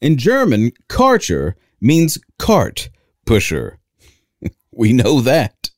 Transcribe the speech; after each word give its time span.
In 0.00 0.16
German, 0.16 0.72
Karcher 0.88 1.54
means 1.80 2.18
cart 2.38 2.90
pusher. 3.26 3.78
we 4.72 4.92
know 4.92 5.20
that. 5.20 5.70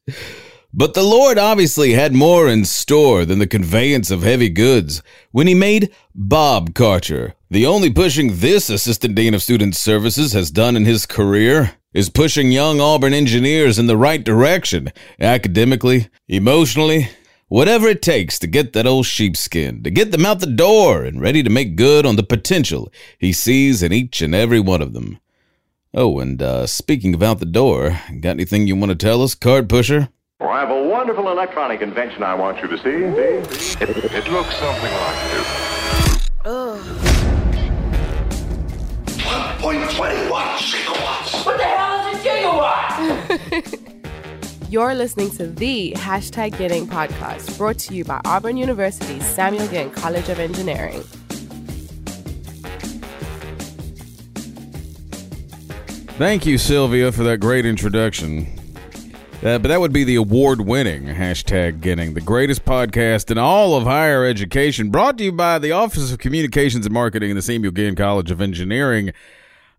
But 0.75 0.95
the 0.95 1.03
Lord 1.03 1.39
obviously 1.39 1.93
had 1.93 2.15
more 2.15 2.49
in 2.49 2.65
store 2.65 3.27
than 3.27 3.41
the 3.41 3.47
conveyance 3.47 4.11
of 4.11 4.23
heavy 4.23 4.49
goods 4.49 5.03
when 5.31 5.47
he 5.47 5.55
made 5.55 5.93
Bob 6.15 6.73
Karcher. 6.73 7.35
The 7.51 7.67
only 7.67 7.93
pushing 7.93 8.39
this 8.39 8.71
Assistant 8.71 9.15
Dean 9.15 9.35
of 9.35 9.43
Student 9.43 9.77
Services 9.77 10.33
has 10.33 10.51
done 10.51 10.75
in 10.75 10.87
his 10.87 11.05
career 11.05 11.73
is 11.93 12.09
pushing 12.09 12.51
young 12.51 12.81
Auburn 12.81 13.13
engineers 13.13 13.79
in 13.79 13.87
the 13.87 13.99
right 13.99 14.25
direction, 14.25 14.91
academically, 15.21 16.09
emotionally, 16.27 17.11
whatever 17.53 17.87
it 17.87 18.01
takes 18.01 18.39
to 18.39 18.47
get 18.47 18.73
that 18.73 18.87
old 18.87 19.05
sheepskin, 19.05 19.83
to 19.83 19.91
get 19.91 20.11
them 20.11 20.25
out 20.25 20.41
the 20.41 20.47
door 20.47 21.05
and 21.05 21.21
ready 21.21 21.43
to 21.43 21.51
make 21.51 21.77
good 21.77 22.07
on 22.07 22.17
the 22.17 22.23
potential 22.23 22.91
he 23.19 23.31
sees 23.31 23.83
in 23.83 23.93
each 23.93 24.23
and 24.23 24.35
every 24.35 24.59
one 24.59 24.81
of 24.81 24.95
them. 24.95 25.21
Oh, 25.93 26.19
and 26.19 26.41
uh, 26.41 26.67
speaking 26.67 27.13
of 27.13 27.23
out 27.23 27.41
the 27.41 27.45
door, 27.45 28.01
got 28.21 28.31
anything 28.31 28.67
you 28.67 28.75
want 28.75 28.89
to 28.89 28.97
tell 28.97 29.21
us, 29.23 29.35
card 29.35 29.69
pusher? 29.69 30.09
Oh, 30.41 30.49
I 30.49 30.61
have 30.61 30.71
a 30.71 30.83
wonderful 30.89 31.31
electronic 31.31 31.83
invention 31.83 32.23
I 32.23 32.35
want 32.35 32.63
you 32.63 32.69
to 32.69 32.79
see. 32.79 32.85
See? 32.85 33.85
It, 33.85 33.91
it 33.91 34.33
looks 34.33 34.57
something 34.57 34.91
like 34.91 35.31
this. 35.33 35.47
1.21 39.19 39.93
gigawatts. 40.57 41.45
What 41.45 41.59
the 41.59 41.65
hell 41.65 42.15
is 42.15 42.19
a 42.19 42.29
gigawatt? 42.29 43.79
You're 44.73 44.95
listening 44.95 45.31
to 45.33 45.49
the 45.49 45.93
Hashtag 45.99 46.57
Getting 46.57 46.87
podcast, 46.87 47.59
brought 47.59 47.77
to 47.81 47.95
you 47.95 48.07
by 48.07 48.23
Auburn 48.25 48.57
University's 48.57 49.23
Samuel 49.27 49.69
Ginn 49.69 49.91
College 49.91 50.31
of 50.31 50.39
Engineering. 50.39 51.03
Thank 56.17 56.47
you, 56.47 56.57
Sylvia, 56.57 57.13
for 57.13 57.23
that 57.23 57.37
great 57.37 57.67
introduction. 57.67 58.47
Uh, 59.43 59.59
but 59.59 59.65
that 59.65 59.79
would 59.79 59.93
be 59.93 60.05
the 60.05 60.15
award 60.15 60.63
winning 60.63 61.05
hashtag 61.05 61.83
getting 61.83 62.15
the 62.15 62.23
greatest 62.23 62.65
podcast 62.65 63.31
in 63.31 63.37
all 63.37 63.77
of 63.77 63.85
higher 63.85 64.25
education, 64.25 64.89
brought 64.89 65.19
to 65.19 65.25
you 65.25 65.33
by 65.33 65.59
the 65.59 65.73
Office 65.73 66.11
of 66.11 66.19
Communications 66.19 66.87
and 66.87 66.95
Marketing 66.95 67.29
in 67.29 67.37
the 67.37 67.43
Samuel 67.43 67.73
Ginn 67.73 67.95
College 67.95 68.31
of 68.31 68.41
Engineering. 68.41 69.13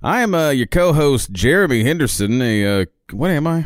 I 0.04 0.22
am 0.22 0.36
uh, 0.36 0.52
your 0.52 0.68
co 0.68 0.94
host, 0.94 1.32
Jeremy 1.32 1.84
Henderson. 1.84 2.40
A, 2.44 2.84
uh, 2.84 2.86
what 3.10 3.32
am 3.32 3.48
I? 3.48 3.66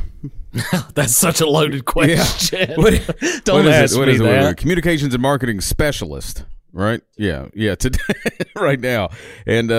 That's 0.95 1.15
such 1.15 1.41
a 1.41 1.47
loaded 1.47 1.85
question. 1.85 2.73
What- 2.81 2.93
Don't 3.43 3.65
what 3.65 3.65
is 3.67 3.75
ask 3.75 3.95
it? 3.95 3.99
What 3.99 4.07
me 4.07 4.13
is 4.15 4.21
it? 4.21 4.23
that. 4.23 4.57
Communications 4.57 5.13
and 5.13 5.21
marketing 5.21 5.61
specialist, 5.61 6.45
right? 6.73 7.01
Yeah, 7.17 7.47
yeah. 7.53 7.75
Today, 7.79 7.99
right 8.55 8.79
now, 8.79 9.09
and 9.45 9.71
uh, 9.71 9.75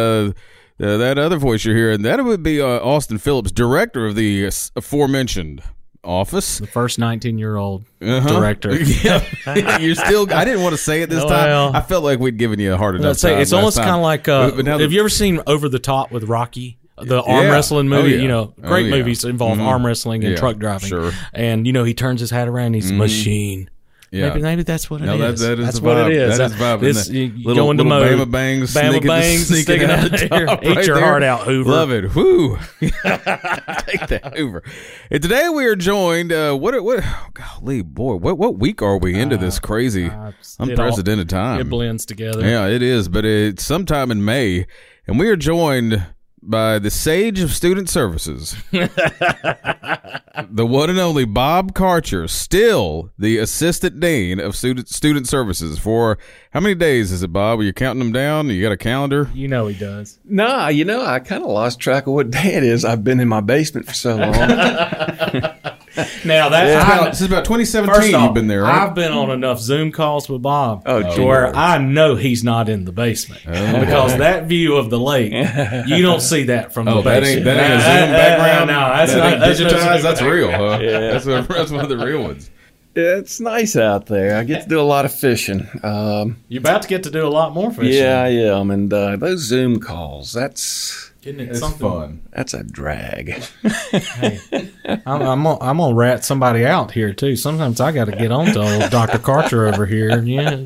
uh, 0.80 0.96
that 0.98 1.18
other 1.18 1.36
voice 1.38 1.64
you're 1.64 1.76
hearing, 1.76 2.02
that 2.02 2.22
would 2.24 2.42
be 2.42 2.60
uh, 2.60 2.66
Austin 2.66 3.18
Phillips, 3.18 3.50
director 3.50 4.06
of 4.06 4.14
the 4.14 4.46
uh, 4.46 4.50
aforementioned 4.76 5.62
office. 6.04 6.58
The 6.58 6.66
first 6.68 6.98
19 6.98 7.38
year 7.38 7.56
old 7.56 7.84
Uh-huh. 8.00 8.28
director. 8.38 8.72
yeah, 8.74 9.78
you're 9.78 9.94
still. 9.96 10.32
I 10.32 10.44
didn't 10.44 10.62
want 10.62 10.74
to 10.74 10.80
say 10.80 11.02
it 11.02 11.10
this 11.10 11.24
Well. 11.24 11.70
time. 11.72 11.76
I 11.76 11.80
felt 11.84 12.04
like 12.04 12.18
we'd 12.20 12.38
given 12.38 12.60
you 12.60 12.74
a 12.74 12.76
hard 12.76 12.94
enough 12.96 13.16
say 13.16 13.32
time 13.32 13.40
it's 13.42 13.52
almost 13.52 13.78
kind 13.78 13.90
of 13.90 14.02
like 14.02 14.28
uh, 14.28 14.50
But- 14.50 14.56
but 14.56 14.66
have 14.66 14.78
the- 14.78 14.88
you 14.88 15.00
ever 15.00 15.08
seen 15.08 15.40
Over 15.46 15.68
the 15.68 15.80
Top 15.80 16.12
with 16.12 16.24
Rocky? 16.24 16.77
The 17.02 17.22
arm 17.22 17.44
Yeah. 17.46 17.50
wrestling 17.52 17.86
Oh, 17.92 17.96
movie, 17.96 18.12
yeah. 18.16 18.22
you 18.22 18.28
know, 18.28 18.54
Oh, 18.62 18.68
great 18.68 18.86
yeah. 18.86 18.96
movies 18.96 19.24
involve 19.24 19.58
Mhm. 19.58 19.66
arm 19.66 19.86
wrestling 19.86 20.22
and 20.24 20.32
Yeah, 20.32 20.38
truck 20.38 20.58
driving. 20.58 20.88
sure. 20.88 21.12
And 21.32 21.66
you 21.66 21.72
know, 21.72 21.84
he 21.84 21.94
turns 21.94 22.20
his 22.20 22.30
hat 22.30 22.48
around, 22.48 22.66
and 22.66 22.74
he's 22.76 22.90
a 22.90 22.94
machine. 22.94 23.70
Yeah. 24.10 24.30
Maybe, 24.30 24.40
maybe 24.40 24.62
that's 24.62 24.88
what 24.88 25.02
it 25.02 25.04
is. 25.04 25.08
No, 25.10 25.18
that, 25.18 25.36
that 25.36 25.58
is 25.58 25.64
that's 25.66 25.78
the 25.80 25.84
what 25.84 25.96
vibe. 25.98 26.06
it 26.12 26.16
is. 26.16 26.38
That 26.38 26.44
is 26.46 26.52
the 26.56 26.64
vibe. 26.64 26.80
This, 26.80 27.06
And 27.08 27.14
the 27.14 27.20
you, 27.20 27.24
you 27.26 27.46
little, 27.46 27.64
go 27.66 27.70
into 27.72 27.82
little 27.82 28.16
mode. 28.16 28.28
Bama 28.28 28.30
bangs, 28.32 28.72
Bama 28.74 28.88
sneaking, 28.90 29.06
bangs 29.06 29.46
sneaking 29.48 29.62
sticking 29.64 29.90
out 29.90 29.98
out 29.98 30.10
the 30.12 30.16
there. 30.28 30.46
top 30.46 30.64
Eat 30.64 30.76
right 30.76 30.86
your 30.86 30.96
there. 30.96 31.04
heart 31.04 31.22
out, 31.22 31.40
Hoover. 31.40 31.70
Love 31.70 31.92
it. 31.92 32.14
Whoo. 32.14 32.56
Take 32.80 34.06
that 34.08 34.32
Hoover. 34.34 34.62
And 35.10 35.22
today 35.22 35.50
we 35.50 35.66
are 35.66 35.76
joined. 35.76 36.32
Uh, 36.32 36.54
what? 36.54 36.82
What? 36.82 37.04
Golly, 37.34 37.82
boy, 37.82 38.14
what? 38.16 38.38
What 38.38 38.58
week 38.58 38.80
are 38.80 38.96
we 38.96 39.14
into 39.18 39.36
this 39.36 39.58
crazy, 39.58 40.06
uh, 40.06 40.28
it 40.28 40.34
unprecedented 40.58 41.28
time? 41.28 41.60
It 41.60 41.68
blends 41.68 42.06
together. 42.06 42.40
Yeah, 42.48 42.66
it 42.66 42.82
is. 42.82 43.08
But 43.08 43.26
it's 43.26 43.62
sometime 43.62 44.10
in 44.10 44.24
May, 44.24 44.66
and 45.06 45.18
we 45.18 45.28
are 45.28 45.36
joined 45.36 46.02
by 46.48 46.78
the 46.78 46.90
sage 46.90 47.40
of 47.40 47.52
student 47.52 47.88
services, 47.90 48.56
the 48.72 50.66
one 50.66 50.90
and 50.90 50.98
only 50.98 51.24
Bob 51.24 51.74
Karcher, 51.74 52.28
still 52.28 53.10
the 53.18 53.38
assistant 53.38 54.00
dean 54.00 54.40
of 54.40 54.56
student 54.56 54.88
student 54.88 55.28
services. 55.28 55.78
For 55.78 56.18
how 56.52 56.60
many 56.60 56.74
days 56.74 57.12
is 57.12 57.22
it, 57.22 57.32
Bob? 57.32 57.60
Are 57.60 57.62
you 57.62 57.72
counting 57.72 57.98
them 57.98 58.12
down? 58.12 58.48
You 58.48 58.62
got 58.62 58.72
a 58.72 58.76
calendar? 58.76 59.30
You 59.34 59.48
know 59.48 59.66
he 59.66 59.78
does. 59.78 60.18
Nah, 60.24 60.68
you 60.68 60.84
know, 60.84 61.04
I 61.04 61.20
kind 61.20 61.42
of 61.42 61.50
lost 61.50 61.80
track 61.80 62.06
of 62.06 62.14
what 62.14 62.30
day 62.32 62.54
it 62.54 62.62
is. 62.62 62.84
I've 62.84 63.04
been 63.04 63.20
in 63.20 63.28
my 63.28 63.40
basement 63.40 63.86
for 63.86 63.94
so 63.94 64.16
long. 64.16 64.32
Now 66.24 66.48
that 66.48 66.66
It's 66.66 66.84
I- 66.84 66.96
about- 66.96 67.10
This 67.12 67.20
is 67.20 67.26
about 67.26 67.44
2017. 67.44 68.14
Off, 68.14 68.22
You've 68.24 68.34
been 68.34 68.46
there, 68.46 68.62
right? 68.62 68.82
I've 68.88 68.94
been 68.94 69.12
on 69.12 69.30
enough 69.30 69.58
Zoom 69.60 69.92
calls 69.92 70.28
with 70.28 70.42
Bob 70.42 70.82
Oh, 70.86 71.14
to 71.16 71.22
where 71.24 71.54
I 71.54 71.78
know 71.78 72.14
he's 72.16 72.42
not 72.44 72.68
in 72.68 72.84
the 72.84 72.92
basement 72.92 73.42
because 73.44 74.16
that 74.18 74.44
view 74.46 74.76
of 74.76 74.90
the 74.90 74.98
lake, 74.98 75.32
you 75.86 76.02
don't 76.02 76.20
see 76.20 76.44
that 76.44 76.72
from 76.72 76.88
Oh, 76.88 76.96
the 77.02 77.10
that 77.10 77.22
basement. 77.22 77.46
ain't 77.48 77.56
that 77.56 77.70
ain't 77.70 77.72
a 77.72 77.84
Zoom 77.84 78.12
background. 78.12 78.68
No, 78.68 78.80
that's 78.80 79.12
that 79.12 79.18
not 79.18 79.32
ain't 79.32 79.40
that's 79.40 79.60
digitized. 79.60 80.02
That's 80.02 80.22
real, 80.22 80.50
huh? 80.50 80.78
That's, 80.78 81.26
a, 81.26 81.42
that's 81.48 81.70
one 81.70 81.80
of 81.84 81.88
the 81.88 81.98
real 81.98 82.22
ones. 82.22 82.50
it's 82.94 83.38
nice 83.40 83.76
out 83.76 84.06
there. 84.06 84.36
I 84.38 84.44
get 84.44 84.62
to 84.64 84.68
do 84.68 84.80
a 84.80 84.82
lot 84.82 85.04
of 85.04 85.14
fishing. 85.14 85.68
Um, 85.82 86.36
You're 86.48 86.60
about 86.60 86.82
to 86.82 86.88
get 86.88 87.04
to 87.04 87.10
do 87.10 87.26
a 87.26 87.28
lot 87.28 87.54
more 87.54 87.70
fishing. 87.72 87.92
yeah, 88.02 88.22
I 88.22 88.28
am. 88.28 88.70
And 88.70 88.92
uh, 88.92 89.16
those 89.16 89.40
Zoom 89.40 89.78
calls, 89.80 90.32
that's 90.32 91.07
Isn't 91.24 91.40
it 91.40 91.48
It's 91.50 91.58
something? 91.58 91.80
fun. 91.80 92.22
that's 92.30 92.54
a 92.54 92.62
drag. 92.64 93.42
I'm, 93.64 95.02
I'm, 95.06 95.42
gonna, 95.42 95.58
I'm 95.60 95.76
gonna 95.78 95.94
rat 95.94 96.24
somebody 96.24 96.64
out 96.64 96.92
here 96.92 97.12
too. 97.12 97.34
Sometimes 97.36 97.80
I 97.80 97.92
got 97.92 98.06
to 98.06 98.12
get 98.12 98.30
on 98.32 98.46
to 98.46 98.60
old 98.82 98.90
Dr. 98.90 99.18
Carter 99.18 99.66
over 99.66 99.84
here. 99.84 100.22
Yeah. 100.22 100.64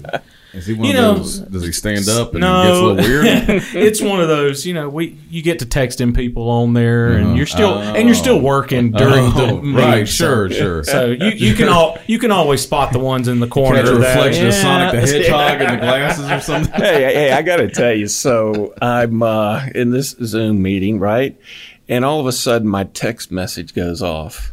Is 0.54 0.66
he 0.66 0.74
one 0.74 0.84
You 0.84 0.90
of 0.90 0.96
know, 0.96 1.14
those? 1.14 1.38
Does 1.38 1.64
he 1.64 1.72
stand 1.72 2.08
up 2.10 2.32
and 2.32 2.40
no, 2.40 2.62
gets 2.62 2.78
a 2.78 2.82
little 2.82 3.10
weird? 3.10 3.62
it's 3.86 4.02
one 4.02 4.20
of 4.20 4.28
those. 4.28 4.66
You 4.66 4.74
know, 4.74 4.88
we 4.90 5.18
you 5.30 5.42
get 5.42 5.60
to 5.60 5.66
texting 5.66 6.14
people 6.14 6.50
on 6.50 6.74
there, 6.74 7.12
and 7.12 7.36
you're 7.38 7.46
still 7.46 7.78
and 7.78 8.06
you're 8.06 8.14
still 8.14 8.38
working 8.38 8.90
during 8.92 9.24
Oh, 9.34 9.60
the 9.62 9.72
right, 9.72 10.06
sure, 10.06 10.50
so, 10.50 10.54
sure. 10.54 10.84
So 10.84 11.06
you, 11.06 11.30
you 11.30 11.54
can 11.54 11.68
all 11.70 11.98
you 12.06 12.18
can 12.18 12.30
always 12.32 12.60
spot 12.60 12.92
the 12.92 12.98
ones 12.98 13.28
in 13.28 13.40
the 13.40 13.46
corner. 13.46 13.78
Catch 13.80 13.88
a 13.88 13.98
that- 13.98 14.14
reflection 14.14 14.46
of 14.48 14.54
Sonic 14.54 14.92
the 14.92 15.00
Hedgehog 15.12 15.60
in 15.62 15.70
the 15.70 15.76
glasses 15.78 16.30
or 16.30 16.40
something. 16.40 16.72
hey, 16.74 17.14
hey, 17.14 17.32
I 17.32 17.40
got 17.40 17.56
to 17.56 17.70
tell 17.70 17.94
you. 17.94 18.06
So 18.08 18.74
I'm 18.82 19.22
uh, 19.22 19.66
in 19.74 19.90
this 19.90 20.10
Zoom 20.22 20.60
meeting, 20.60 20.98
right? 20.98 21.34
And 21.88 22.04
all 22.04 22.20
of 22.20 22.26
a 22.26 22.32
sudden, 22.32 22.68
my 22.68 22.84
text 22.84 23.32
message 23.32 23.74
goes 23.74 24.02
off. 24.02 24.52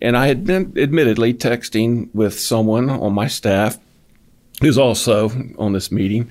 And 0.00 0.16
I 0.16 0.26
had 0.28 0.44
been 0.44 0.72
admittedly 0.76 1.32
texting 1.34 2.08
with 2.14 2.38
someone 2.38 2.90
on 2.90 3.12
my 3.12 3.28
staff 3.28 3.78
who's 4.62 4.78
also 4.78 5.28
on 5.58 5.72
this 5.72 5.92
meeting. 5.92 6.30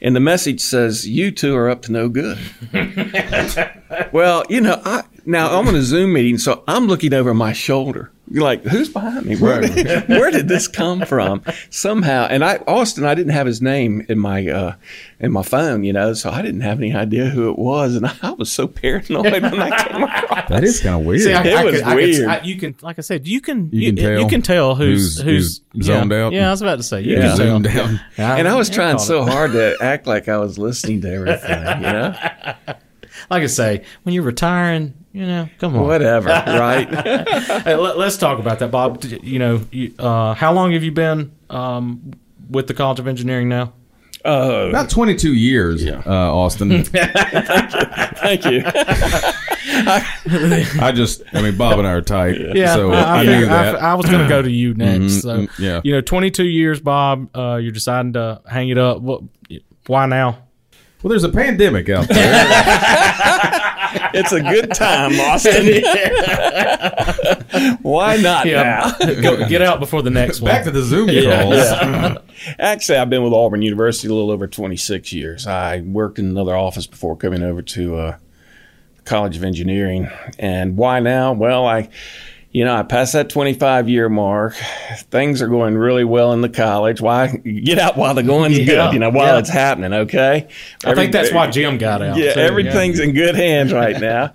And 0.00 0.14
the 0.14 0.20
message 0.20 0.60
says, 0.60 1.08
You 1.08 1.30
two 1.30 1.56
are 1.56 1.68
up 1.68 1.82
to 1.82 1.92
no 1.92 2.08
good. 2.08 2.38
well, 4.12 4.44
you 4.48 4.60
know, 4.60 4.80
I, 4.84 5.02
now 5.26 5.58
I'm 5.58 5.68
on 5.68 5.74
a 5.74 5.82
Zoom 5.82 6.12
meeting, 6.12 6.38
so 6.38 6.62
I'm 6.68 6.86
looking 6.86 7.12
over 7.14 7.34
my 7.34 7.52
shoulder. 7.52 8.10
You're 8.32 8.44
like, 8.44 8.62
who's 8.62 8.88
behind 8.88 9.26
me? 9.26 9.34
Where, 9.36 9.60
did, 9.60 10.08
where 10.08 10.30
did 10.30 10.46
this 10.46 10.68
come 10.68 11.04
from? 11.04 11.42
Somehow, 11.68 12.28
and 12.30 12.44
I 12.44 12.58
Austin, 12.58 13.04
I 13.04 13.16
didn't 13.16 13.32
have 13.32 13.44
his 13.44 13.60
name 13.60 14.06
in 14.08 14.20
my 14.20 14.46
uh, 14.46 14.74
in 15.18 15.32
my 15.32 15.42
phone, 15.42 15.82
you 15.82 15.92
know, 15.92 16.14
so 16.14 16.30
I 16.30 16.40
didn't 16.40 16.60
have 16.60 16.78
any 16.78 16.94
idea 16.94 17.24
who 17.24 17.50
it 17.50 17.58
was, 17.58 17.96
and 17.96 18.06
I 18.22 18.30
was 18.30 18.48
so 18.52 18.68
paranoid 18.68 19.24
when 19.42 19.60
I 19.60 19.82
came 19.84 20.02
across. 20.04 20.48
That 20.48 20.62
is 20.62 20.80
kind 20.80 21.00
of 21.00 21.06
weird. 21.06 21.22
See, 21.22 21.34
I, 21.34 21.42
It 21.44 21.54
I 21.56 21.64
was 21.64 21.74
could- 21.74 21.82
I 21.82 21.88
could- 21.88 21.96
weird. 21.96 22.28
I- 22.28 22.40
you 22.42 22.54
can, 22.56 22.76
like 22.82 22.98
I 23.00 23.02
said, 23.02 23.26
you 23.26 23.40
can 23.40 23.68
You 23.72 23.92
can 23.92 23.96
tell 23.96 24.20
you 24.20 24.28
can 24.28 24.42
tell 24.42 24.76
who's 24.76 25.16
who's- 25.20 25.24
who's, 25.24 25.60
who's 25.72 25.86
zoned 25.86 26.12
yeah, 26.12 26.24
out. 26.24 26.32
Yeah, 26.32 26.48
I 26.48 26.50
was 26.52 26.62
about 26.62 26.76
to 26.76 26.84
say 26.84 27.00
you 27.00 27.14
Yeah. 27.16 27.20
can 27.30 27.36
tell. 27.36 27.46
Zoomed 27.48 27.64
down. 27.64 28.00
and 28.16 28.46
I 28.46 28.54
was 28.54 28.68
Yeah, 28.68 28.74
trying 28.76 28.98
so 29.00 29.22
it. 29.26 29.28
hard 29.32 29.52
to 29.52 29.76
act 29.80 30.06
like 30.06 30.28
I 30.28 30.36
was 30.38 30.56
listening 30.56 31.00
to 31.00 31.12
everything, 31.12 31.58
you 31.78 31.92
know. 31.92 32.14
Like 33.28 33.42
I 33.42 33.46
say, 33.46 33.84
when 34.04 34.14
you're 34.14 34.22
retiring, 34.24 34.94
you 35.12 35.26
know, 35.26 35.48
come 35.58 35.76
on. 35.76 35.86
Whatever, 35.86 36.28
right? 36.46 36.88
Hey, 36.88 37.76
let, 37.76 37.96
us 37.98 38.16
talk 38.16 38.38
about 38.38 38.58
that, 38.60 38.70
Bob. 38.70 39.02
You 39.04 39.38
know, 39.38 39.60
you, 39.70 39.94
uh, 39.98 40.34
how 40.34 40.52
long 40.52 40.72
have 40.72 40.82
you 40.84 40.92
been 40.92 41.32
um, 41.50 42.12
with 42.48 42.66
the 42.66 42.74
College 42.74 43.00
of 43.00 43.08
Engineering 43.08 43.48
now? 43.48 43.72
Oh, 44.24 44.68
About 44.68 44.90
22 44.90 45.32
years, 45.32 45.84
uh, 45.86 46.02
Austin. 46.06 46.84
thank 46.84 46.92
you. 46.92 47.00
Thank 48.16 48.44
you. 48.44 48.62
I 50.82 50.92
just, 50.94 51.22
I 51.32 51.40
mean, 51.40 51.56
Bob 51.56 51.78
and 51.78 51.88
I 51.88 51.92
are 51.92 52.02
tight. 52.02 52.36
Yeah, 52.54 52.74
so 52.74 52.92
I, 52.92 53.00
I, 53.00 53.16
I, 53.20 53.22
knew 53.24 53.32
figured- 53.32 53.48
I- 53.50 53.72
that. 53.72 53.82
I, 53.82 53.94
was 53.94 54.06
going 54.06 54.22
to 54.22 54.28
go 54.28 54.42
to 54.42 54.50
you 54.50 54.74
next. 54.74 55.24
Mhm, 55.24 55.48
so, 55.48 55.62
yeah. 55.62 55.80
you 55.84 55.92
know, 55.92 56.02
22 56.02 56.44
years, 56.44 56.80
Bob. 56.80 57.34
Uh, 57.34 57.56
you're 57.56 57.72
deciding 57.72 58.12
to 58.12 58.42
hang 58.46 58.68
it 58.68 58.76
up. 58.76 59.00
What? 59.00 59.22
Why 59.86 60.04
now? 60.06 60.44
well, 61.02 61.08
there's 61.08 61.24
a 61.24 61.30
pandemic 61.30 61.88
out 61.88 62.06
there. 62.08 63.59
It's 64.14 64.32
a 64.32 64.40
good 64.40 64.72
time, 64.74 65.12
Austin. 65.20 65.66
Why 67.82 68.16
not 68.16 68.46
Yeah, 68.46 68.92
now? 69.00 69.14
go, 69.20 69.48
get 69.48 69.62
out 69.62 69.80
before 69.80 70.02
the 70.02 70.10
next 70.10 70.40
one. 70.40 70.50
Back 70.50 70.64
to 70.64 70.70
the 70.70 70.82
Zoom 70.82 71.08
calls. 71.08 71.54
Yeah. 71.56 72.18
Actually, 72.58 72.98
I've 72.98 73.10
been 73.10 73.22
with 73.22 73.32
Auburn 73.32 73.62
University 73.62 74.08
a 74.08 74.14
little 74.14 74.30
over 74.30 74.46
26 74.46 75.12
years. 75.12 75.46
I 75.46 75.80
worked 75.80 76.18
in 76.18 76.26
another 76.26 76.56
office 76.56 76.86
before 76.86 77.16
coming 77.16 77.42
over 77.42 77.62
to 77.62 77.96
uh, 77.96 78.16
College 79.04 79.36
of 79.36 79.44
Engineering. 79.44 80.08
And 80.38 80.76
why 80.76 81.00
now? 81.00 81.32
Well, 81.32 81.66
I, 81.66 81.88
you 82.52 82.64
know, 82.64 82.74
I 82.74 82.82
passed 82.82 83.12
that 83.12 83.28
25 83.30 83.88
year 83.88 84.08
mark. 84.08 84.54
Things 85.10 85.40
are 85.42 85.48
going 85.48 85.76
really 85.76 86.04
well 86.04 86.32
in 86.32 86.40
the 86.40 86.48
college. 86.48 87.00
Why 87.00 87.28
get 87.28 87.78
out 87.78 87.96
while 87.96 88.14
the 88.14 88.22
going's 88.24 88.58
Yeah, 88.58 88.64
good? 88.66 88.94
You 88.94 88.98
know, 88.98 89.10
while 89.10 89.34
yeah. 89.34 89.38
it's 89.38 89.48
happening. 89.50 89.92
Okay. 89.92 90.48
I 90.84 90.94
think 90.94 91.12
that's 91.12 91.32
why 91.32 91.48
Jim 91.50 91.78
got 91.78 92.02
out. 92.02 92.16
Yeah, 92.16 92.34
too, 92.34 92.40
everything's 92.40 92.98
in 92.98 93.12
good 93.14 93.36
hands 93.36 93.72
right 93.72 94.00
now. 94.00 94.32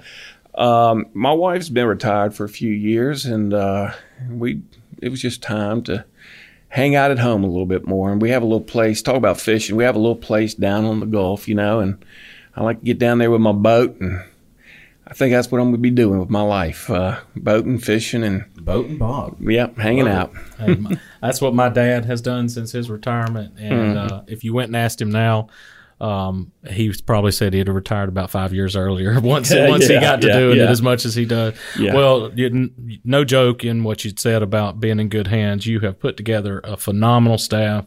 um, 0.56 1.08
my 1.14 1.34
wife's 1.34 1.68
been 1.70 1.88
retired 1.88 2.34
for 2.34 2.46
a 2.46 2.50
few 2.50 2.72
years, 2.72 3.26
and 3.26 3.54
uh, 3.54 3.92
we 4.30 4.62
it 5.02 5.10
was 5.10 5.22
just 5.22 5.42
time 5.44 5.84
to 5.84 6.06
hang 6.70 6.96
out 6.96 7.12
at 7.12 7.20
home 7.20 7.44
a 7.44 7.48
little 7.48 7.66
bit 7.66 7.86
more. 7.86 8.12
And 8.12 8.22
we 8.22 8.30
have 8.30 8.42
a 8.42 8.46
little 8.46 8.62
place. 8.62 9.02
Talk 9.02 9.16
about 9.18 9.40
fishing. 9.42 9.76
We 9.76 9.84
have 9.84 9.96
a 9.96 10.00
little 10.00 10.16
place 10.16 10.54
down 10.54 10.86
on 10.86 11.00
the 11.02 11.06
Gulf, 11.06 11.48
you 11.50 11.56
know, 11.56 11.80
and 11.82 12.04
I 12.56 12.64
like 12.64 12.80
to 12.80 12.86
get 12.86 12.98
down 12.98 13.18
there 13.18 13.30
with 13.32 13.42
my 13.42 13.52
boat, 13.52 14.00
and 14.00 14.24
I 15.08 15.14
think 15.14 15.32
that's 15.34 15.52
what 15.52 15.60
I'm 15.60 15.66
going 15.68 15.76
to 15.76 15.82
be 15.82 15.92
doing 15.92 16.20
with 16.20 16.30
my 16.30 16.42
life: 16.42 16.90
uh, 16.90 17.20
boating, 17.36 17.78
fishing, 17.78 18.24
and 18.24 18.46
Boat 18.56 18.88
and 18.88 18.98
Bob. 19.00 19.38
yep, 19.42 19.78
hanging 19.78 20.08
out. 20.08 20.34
Hey, 20.58 20.76
my- 20.76 21.00
that's 21.22 21.42
what 21.42 21.54
my 21.54 21.70
dad 21.70 22.06
has 22.06 22.22
done 22.22 22.50
since 22.50 22.72
his 22.72 22.90
retirement. 22.90 23.54
And 23.60 23.96
Mm-hmm. 23.96 24.14
uh, 24.14 24.22
if 24.28 24.44
you 24.44 24.54
went 24.54 24.68
and 24.70 24.76
asked 24.76 25.00
him 25.02 25.12
now, 25.12 25.48
um, 26.02 26.52
he 26.70 26.92
probably 27.06 27.32
said 27.32 27.54
he'd 27.54 27.68
have 27.68 27.76
retired 27.76 28.10
about 28.10 28.30
five 28.32 28.52
years 28.54 28.76
earlier. 28.76 29.18
Once 29.22 29.54
once 29.56 29.88
he 29.88 29.94
got 30.00 30.22
to 30.22 30.28
yeah, 30.28 30.40
doing 30.40 30.58
it 30.60 30.68
as 30.70 30.82
much 30.82 31.06
as 31.06 31.14
he 31.16 31.24
does. 31.26 31.54
Yeah. 31.80 31.94
Well, 31.94 32.32
you, 32.36 32.70
no 33.04 33.24
joke 33.24 33.64
in 33.64 33.84
what 33.84 34.04
you 34.04 34.12
said 34.18 34.42
about 34.44 34.80
being 34.80 35.00
in 35.00 35.08
good 35.10 35.28
hands. 35.28 35.66
You 35.68 35.80
have 35.82 36.00
put 36.00 36.18
together 36.18 36.60
a 36.64 36.76
phenomenal 36.78 37.38
staff. 37.38 37.86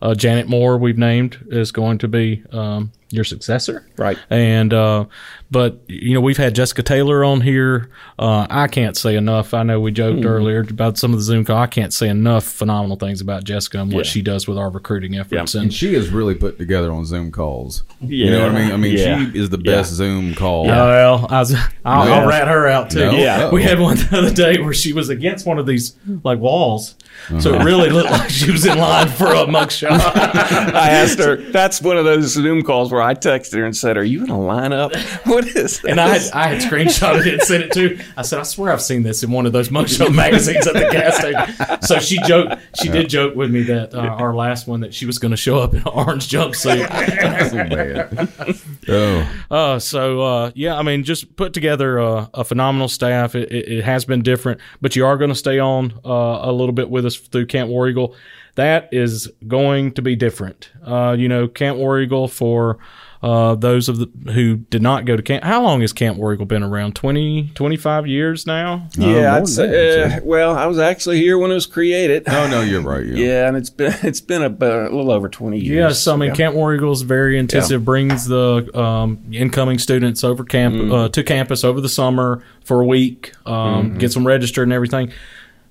Uh, 0.00 0.14
Janet 0.14 0.48
Moore, 0.48 0.78
we've 0.78 0.96
named, 0.96 1.46
is 1.50 1.70
going 1.72 1.98
to 1.98 2.08
be 2.08 2.42
um, 2.52 2.92
your 3.10 3.24
successor. 3.24 3.86
Right. 3.96 4.18
And 4.30 4.72
uh, 4.72 5.06
but 5.50 5.80
you 5.88 6.14
know 6.14 6.20
we've 6.20 6.36
had 6.36 6.54
Jessica 6.54 6.82
Taylor 6.82 7.24
on 7.24 7.40
here. 7.40 7.90
Uh, 8.18 8.46
I 8.48 8.68
can't 8.68 8.96
say 8.96 9.16
enough. 9.16 9.52
I 9.52 9.62
know 9.64 9.80
we 9.80 9.90
joked 9.90 10.24
earlier 10.24 10.60
about 10.60 10.96
some 10.96 11.12
of 11.12 11.18
the 11.18 11.24
Zoom 11.24 11.44
call. 11.44 11.56
I 11.56 11.66
can't 11.66 11.92
say 11.92 12.08
enough 12.08 12.44
phenomenal 12.44 12.96
things 12.96 13.20
about 13.20 13.42
Jessica 13.44 13.80
and 13.80 13.92
what 13.92 14.06
Yeah. 14.06 14.10
she 14.12 14.22
does 14.22 14.46
with 14.46 14.58
our 14.58 14.70
recruiting 14.70 15.16
efforts. 15.18 15.54
And 15.54 15.64
And 15.64 15.74
she 15.74 15.94
is 15.94 16.10
really 16.10 16.34
put 16.36 16.56
together 16.58 16.92
on 16.92 17.04
Zoom 17.04 17.32
calls. 17.32 17.82
Yeah. 18.00 18.26
You 18.26 18.30
know 18.30 18.42
what 18.46 18.54
I 18.54 18.62
mean? 18.62 18.72
I 18.72 18.76
mean, 18.76 18.96
Yeah. 18.96 19.30
she 19.32 19.38
is 19.38 19.50
the 19.50 19.58
Yeah. 19.58 19.72
best 19.76 19.92
Zoom 19.92 20.34
call. 20.34 20.66
Well, 20.66 21.26
I 21.28 21.40
was, 21.40 21.54
I'll, 21.84 22.04
No. 22.04 22.12
I'll 22.12 22.28
rat 22.28 22.46
her 22.46 22.68
out 22.68 22.90
too. 22.90 23.00
No? 23.06 23.10
Yeah. 23.12 23.50
we 23.50 23.62
had 23.64 23.80
one 23.80 23.96
the 23.96 24.18
other 24.18 24.30
day 24.32 24.58
where 24.60 24.72
she 24.72 24.92
was 24.92 25.08
against 25.08 25.46
one 25.46 25.58
of 25.58 25.66
these 25.66 25.94
like 26.22 26.38
walls, 26.38 26.94
so 27.40 27.50
Uh-huh. 27.52 27.60
it 27.60 27.64
really 27.64 27.90
looked 27.90 28.10
like 28.10 28.30
she 28.30 28.50
was 28.52 28.64
in 28.66 28.78
line 28.78 29.08
for 29.08 29.26
a 29.26 29.46
mugshot. 29.46 29.90
I 30.14 30.90
asked 30.90 31.18
her. 31.18 31.36
That's 31.36 31.82
one 31.82 31.96
of 31.96 32.04
those 32.04 32.28
Zoom 32.32 32.62
calls 32.62 32.92
where 32.92 32.99
I 33.00 33.14
texted 33.14 33.54
her 33.58 33.64
and 33.64 33.76
said, 33.76 33.96
"Are 33.96 34.04
you 34.04 34.24
in 34.24 34.30
a 34.30 34.34
lineup? 34.34 34.94
What 35.30 35.46
is 35.46 35.54
this?" 35.54 35.84
And 35.84 36.00
I 36.00 36.08
had, 36.18 36.32
I 36.32 36.46
had 36.48 36.62
screenshotted 36.62 37.26
it 37.26 37.34
and 37.34 37.42
sent 37.42 37.64
it 37.64 37.72
to. 37.72 37.98
I 38.16 38.22
said, 38.22 38.40
I 38.40 38.42
swear 38.42 38.72
I've 38.72 38.82
seen 38.82 39.02
this 39.02 39.22
in 39.22 39.30
one 39.30 39.46
of 39.46 39.52
those 39.52 39.68
mugshot 39.68 40.14
magazines 40.14 40.66
at 40.66 40.74
the 40.74 40.88
gas 40.90 41.18
station. 41.18 41.82
So 41.82 41.98
she 41.98 42.18
joked. 42.26 42.56
She 42.80 42.88
did 42.88 43.08
joke 43.08 43.34
with 43.34 43.50
me 43.50 43.62
that 43.64 43.94
uh, 43.94 44.00
our 44.00 44.34
last 44.34 44.66
one 44.66 44.80
that 44.80 44.94
she 44.94 45.06
was 45.06 45.18
going 45.18 45.30
to 45.30 45.36
show 45.36 45.58
up 45.58 45.72
in 45.72 45.80
an 45.80 45.88
orange 45.88 46.28
jumpsuit. 46.28 46.88
Bad. 47.70 48.60
Oh, 48.90 49.42
Uh, 49.50 49.78
so 49.78 50.20
uh, 50.20 50.50
yeah, 50.54 50.76
I 50.76 50.82
mean, 50.82 51.04
just 51.04 51.36
put 51.36 51.52
together 51.52 51.98
a, 51.98 52.28
a 52.34 52.44
phenomenal 52.44 52.88
staff. 52.88 53.34
It, 53.34 53.50
it, 53.50 53.68
it 53.68 53.84
has 53.84 54.04
been 54.04 54.22
different, 54.22 54.60
but 54.80 54.96
you 54.96 55.06
are 55.06 55.16
going 55.16 55.30
to 55.30 55.34
stay 55.36 55.58
on 55.58 55.92
uh, 56.04 56.40
a 56.42 56.52
little 56.52 56.72
bit 56.72 56.90
with 56.90 57.06
us 57.06 57.16
through 57.16 57.46
Camp 57.46 57.70
War 57.70 57.88
Eagle. 57.88 58.14
That 58.56 58.88
is 58.92 59.30
going 59.46 59.92
to 59.92 60.02
be 60.02 60.16
different. 60.16 60.70
Uh, 60.84 61.14
you 61.18 61.28
know, 61.28 61.48
Camp 61.48 61.78
War 61.78 62.00
Eagle 62.00 62.28
for 62.28 62.78
uh, 63.22 63.54
those 63.54 63.88
of 63.88 63.98
the 63.98 64.32
who 64.32 64.56
did 64.56 64.80
not 64.80 65.04
go 65.04 65.14
to 65.16 65.22
camp. 65.22 65.44
How 65.44 65.62
long 65.62 65.82
has 65.82 65.92
Camp 65.92 66.16
War 66.16 66.32
Eagle 66.32 66.46
been 66.46 66.62
around? 66.62 66.94
20, 66.96 67.50
25 67.54 68.06
years 68.06 68.46
now. 68.46 68.88
more 68.96 69.10
Yeah, 69.10 69.34
I'd 69.36 69.46
say, 69.46 69.66
that, 69.66 70.18
uh, 70.18 70.24
well, 70.24 70.56
I 70.56 70.64
was 70.66 70.78
actually 70.78 71.18
here 71.18 71.36
when 71.36 71.50
it 71.50 71.54
was 71.54 71.66
created. 71.66 72.26
no, 72.26 72.48
no, 72.48 72.62
you're 72.62 72.80
right. 72.80 73.04
Yeah. 73.04 73.16
Yeah, 73.30 73.48
and 73.48 73.56
it's 73.56 73.68
been 73.70 73.94
it's 74.02 74.20
been 74.22 74.42
about 74.42 74.90
a 74.90 74.94
little 74.96 75.10
over 75.12 75.28
twenty 75.28 75.58
years. 75.58 75.76
Yeah, 75.76 75.92
so 75.92 76.14
I 76.14 76.16
mean, 76.16 76.34
Camp 76.34 76.54
War 76.54 76.74
Eagle 76.74 76.92
is 76.92 77.02
very 77.02 77.38
intensive. 77.38 77.84
Brings 77.84 78.26
the 78.26 78.70
um, 78.78 79.22
incoming 79.32 79.78
students 79.78 80.24
over 80.24 80.42
camp 80.44 80.74
Mm-hmm. 80.76 80.92
uh, 80.92 81.08
to 81.10 81.22
campus 81.22 81.62
over 81.64 81.80
the 81.80 81.88
summer 81.88 82.42
for 82.64 82.80
a 82.80 82.86
week, 82.86 83.32
um, 83.46 83.90
Mm-hmm. 83.90 83.98
gets 83.98 84.14
them 84.14 84.26
registered 84.26 84.64
and 84.64 84.72
everything. 84.72 85.12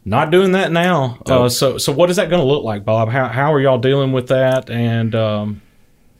Not 0.05 0.31
doing 0.31 0.53
that 0.53 0.71
now. 0.71 1.19
Uh, 1.25 1.49
so, 1.49 1.77
so 1.77 1.91
what 1.91 2.09
is 2.09 2.15
that 2.15 2.29
going 2.29 2.41
to 2.41 2.47
look 2.47 2.63
like, 2.63 2.85
Bob? 2.85 3.09
How 3.09 3.27
how 3.27 3.53
are 3.53 3.59
y'all 3.59 3.77
dealing 3.79 4.11
with 4.11 4.27
that? 4.29 4.69
And 4.69 5.13
um, 5.13 5.61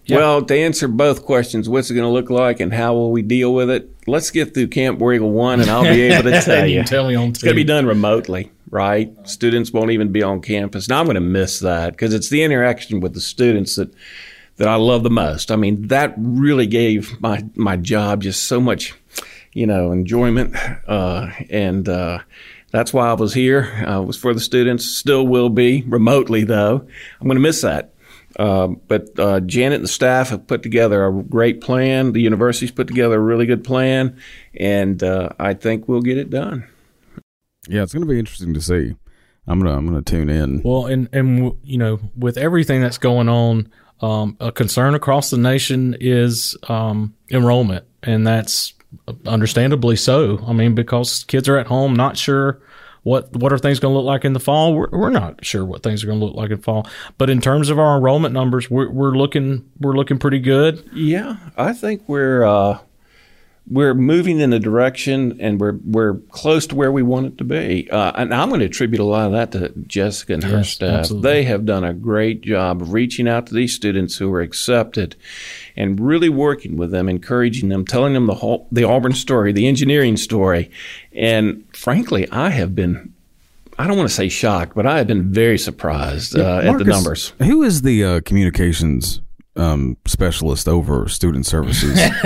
Yeah. 0.10 0.18
Well, 0.18 0.42
to 0.44 0.58
answer 0.58 0.88
both 0.88 1.24
questions, 1.26 1.70
what's 1.70 1.92
it 1.92 1.94
going 1.94 2.06
to 2.06 2.12
look 2.12 2.30
like 2.30 2.60
and 2.60 2.74
how 2.74 2.94
will 2.94 3.12
we 3.12 3.22
deal 3.22 3.54
with 3.54 3.70
it? 3.70 3.90
Let's 4.08 4.32
get 4.32 4.54
through 4.54 4.70
Camp 4.70 5.00
War 5.00 5.14
Eagle 5.14 5.32
1 5.32 5.62
and 5.62 5.70
I'll 5.70 5.84
be 5.84 6.02
able 6.02 6.24
to 6.32 6.42
tell 6.46 6.66
you 6.66 6.84
tell 6.84 7.08
me 7.08 7.16
on 7.16 7.30
It's 7.30 7.44
going 7.44 7.54
to 7.54 7.56
be 7.56 7.64
done 7.64 7.86
remotely, 7.86 8.52
right? 8.70 9.14
Students 9.28 9.72
won't 9.72 9.92
even 9.92 10.12
be 10.12 10.24
on 10.24 10.42
campus. 10.42 10.90
Now 10.90 11.00
I'm 11.00 11.06
going 11.06 11.16
to 11.16 11.22
miss 11.22 11.60
that 11.60 11.92
because 11.92 12.14
it's 12.14 12.30
the 12.30 12.44
interaction 12.44 13.00
with 13.00 13.14
the 13.14 13.22
students 13.22 13.76
that 13.76 13.94
that 14.58 14.68
I 14.68 14.76
love 14.76 15.04
the 15.04 15.10
most. 15.10 15.52
I 15.52 15.56
mean, 15.56 15.88
that 15.88 16.14
really 16.18 16.68
gave 16.68 17.20
my 17.22 17.46
my 17.56 17.78
job 17.78 18.24
just 18.24 18.44
so 18.44 18.60
much, 18.60 18.94
you 19.54 19.66
know, 19.66 19.94
enjoyment, 19.94 20.54
uh, 20.86 21.32
and 21.50 21.88
uh, 21.88 22.20
that's 22.72 22.94
why 22.94 23.10
I 23.10 23.14
was 23.14 23.34
here. 23.34 23.86
Uh, 23.88 24.02
was 24.02 24.18
for 24.18 24.34
the 24.34 24.42
students. 24.42 24.86
Still 24.86 25.26
will 25.26 25.50
be 25.50 25.84
remotely 25.84 26.44
though. 26.44 26.86
I'm 27.22 27.28
going 27.28 27.38
to 27.38 27.42
miss 27.42 27.62
that. 27.62 27.94
Um, 28.40 28.80
but 28.88 29.20
uh, 29.20 29.42
Janet 29.42 29.76
and 29.76 29.84
the 29.84 29.90
staff 29.90 30.30
have 30.30 30.48
put 30.48 30.64
together 30.64 31.06
a 31.06 31.12
great 31.12 31.60
plan. 31.60 32.14
The 32.14 32.22
university's 32.22 32.72
put 32.72 32.88
together 32.88 33.18
a 33.18 33.20
really 33.20 33.46
good 33.46 33.66
plan, 33.66 34.18
and 34.54 35.04
uh, 35.04 35.30
I 35.38 35.54
think 35.54 35.90
we'll 35.90 36.02
get 36.02 36.18
it 36.18 36.30
done. 36.30 36.66
Yeah, 37.68 37.84
it's 37.84 37.94
going 37.94 38.08
to 38.08 38.12
be 38.12 38.18
interesting 38.18 38.54
to 38.54 38.62
see. 38.62 38.96
I'm 39.46 39.60
gonna 39.60 39.76
I'm 39.76 39.86
gonna 39.86 40.04
tune 40.04 40.30
in. 40.30 40.62
Well, 40.64 40.86
and 40.86 41.10
and 41.12 41.58
you 41.64 41.78
know, 41.78 42.00
with 42.16 42.38
everything 42.38 42.82
that's 42.82 43.00
going 43.00 43.28
on, 43.28 43.72
um, 44.00 44.38
a 44.40 44.52
concern 44.52 44.96
across 44.96 45.32
the 45.32 45.38
nation 45.38 45.98
is 46.00 46.56
um, 46.70 47.16
enrollment, 47.32 47.86
and 48.04 48.26
that's 48.26 48.74
understandably 49.26 49.96
so. 49.96 50.44
I 50.48 50.54
mean, 50.54 50.76
because 50.76 51.24
kids 51.26 51.50
are 51.50 51.58
at 51.58 51.68
home, 51.68 51.96
not 51.96 52.16
sure 52.16 52.62
what 53.04 53.32
what 53.36 53.54
are 53.54 53.58
things 53.58 53.80
going 53.80 53.94
to 53.94 53.98
look 53.98 54.06
like 54.06 54.26
in 54.26 54.34
the 54.34 54.40
fall. 54.40 54.74
We're, 54.74 54.90
we're 54.92 55.10
not 55.10 55.46
sure 55.46 55.66
what 55.66 55.84
things 55.84 56.04
are 56.04 56.08
going 56.08 56.20
to 56.20 56.26
look 56.26 56.36
like 56.36 56.52
in 56.52 56.62
fall. 56.62 56.88
But 57.18 57.30
in 57.30 57.42
terms 57.42 57.70
of 57.70 57.80
our 57.80 57.98
enrollment 57.98 58.34
numbers, 58.34 58.70
we're 58.70 58.90
we're 58.90 59.12
looking 59.18 59.70
we're 59.80 59.96
looking 59.96 60.20
pretty 60.20 60.40
good. 60.40 60.88
Yeah, 60.94 61.38
I 61.58 61.74
think 61.74 62.08
we're 62.08 62.44
uh, 62.44 62.80
we're 63.70 63.94
moving 63.94 64.40
in 64.40 64.50
the 64.50 64.60
direction, 64.60 65.40
and 65.40 65.60
we're 65.60 65.78
we're 65.86 66.16
close 66.32 66.66
to 66.68 66.76
where 66.76 66.92
we 66.92 67.04
want 67.04 67.28
it 67.28 67.38
to 67.38 67.44
be. 67.44 67.90
Uh, 67.90 68.12
and 68.16 68.34
I'm 68.34 68.50
going 68.50 68.62
to 68.62 68.66
attribute 68.66 69.00
a 69.00 69.06
lot 69.06 69.28
of 69.28 69.32
that 69.34 69.52
to 69.52 69.70
Jessica 69.86 70.34
and 70.34 70.44
her 70.44 70.64
staff. 70.64 71.02
absolutely. 71.02 71.30
They 71.30 71.44
have 71.44 71.66
done 71.66 71.84
a 71.84 71.94
great 71.94 72.42
job 72.42 72.82
of 72.82 72.94
reaching 72.94 73.28
out 73.28 73.48
to 73.48 73.54
these 73.54 73.74
students 73.74 74.18
who 74.18 74.34
are 74.34 74.42
accepted, 74.42 75.16
and 75.76 76.00
really 76.00 76.30
working 76.30 76.78
with 76.78 76.92
them, 76.92 77.08
encouraging 77.08 77.70
them, 77.70 77.86
telling 77.86 78.14
them 78.14 78.26
the 78.26 78.36
whole 78.36 78.68
the 78.72 78.84
Auburn 78.84 79.14
story, 79.14 79.52
the 79.52 79.68
engineering 79.68 80.18
story, 80.18 80.72
and 81.14 81.64
frankly, 81.76 82.30
I 82.32 82.50
have 82.50 82.76
been. 82.76 83.14
I 83.78 83.88
don't 83.88 83.96
want 83.96 84.10
to 84.10 84.16
say 84.16 84.28
shocked, 84.28 84.76
but 84.76 84.86
I 84.86 84.98
have 84.98 85.08
been 85.08 85.32
very 85.32 85.58
surprised 85.58 86.38
uh, 86.38 86.58
at 86.58 86.78
the 86.78 86.84
numbers. 86.84 87.32
Who 87.40 87.64
is 87.64 87.82
the 87.82 88.04
uh, 88.04 88.22
communications 88.26 89.22
um, 89.60 89.98
specialist 90.06 90.68
over 90.68 91.08
student 91.10 91.46
services? 91.46 91.96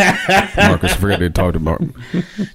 Marcus, 0.57 0.93
I 0.93 0.97
forgot 0.99 1.19
to 1.19 1.29
talk 1.29 1.55
about. 1.55 1.81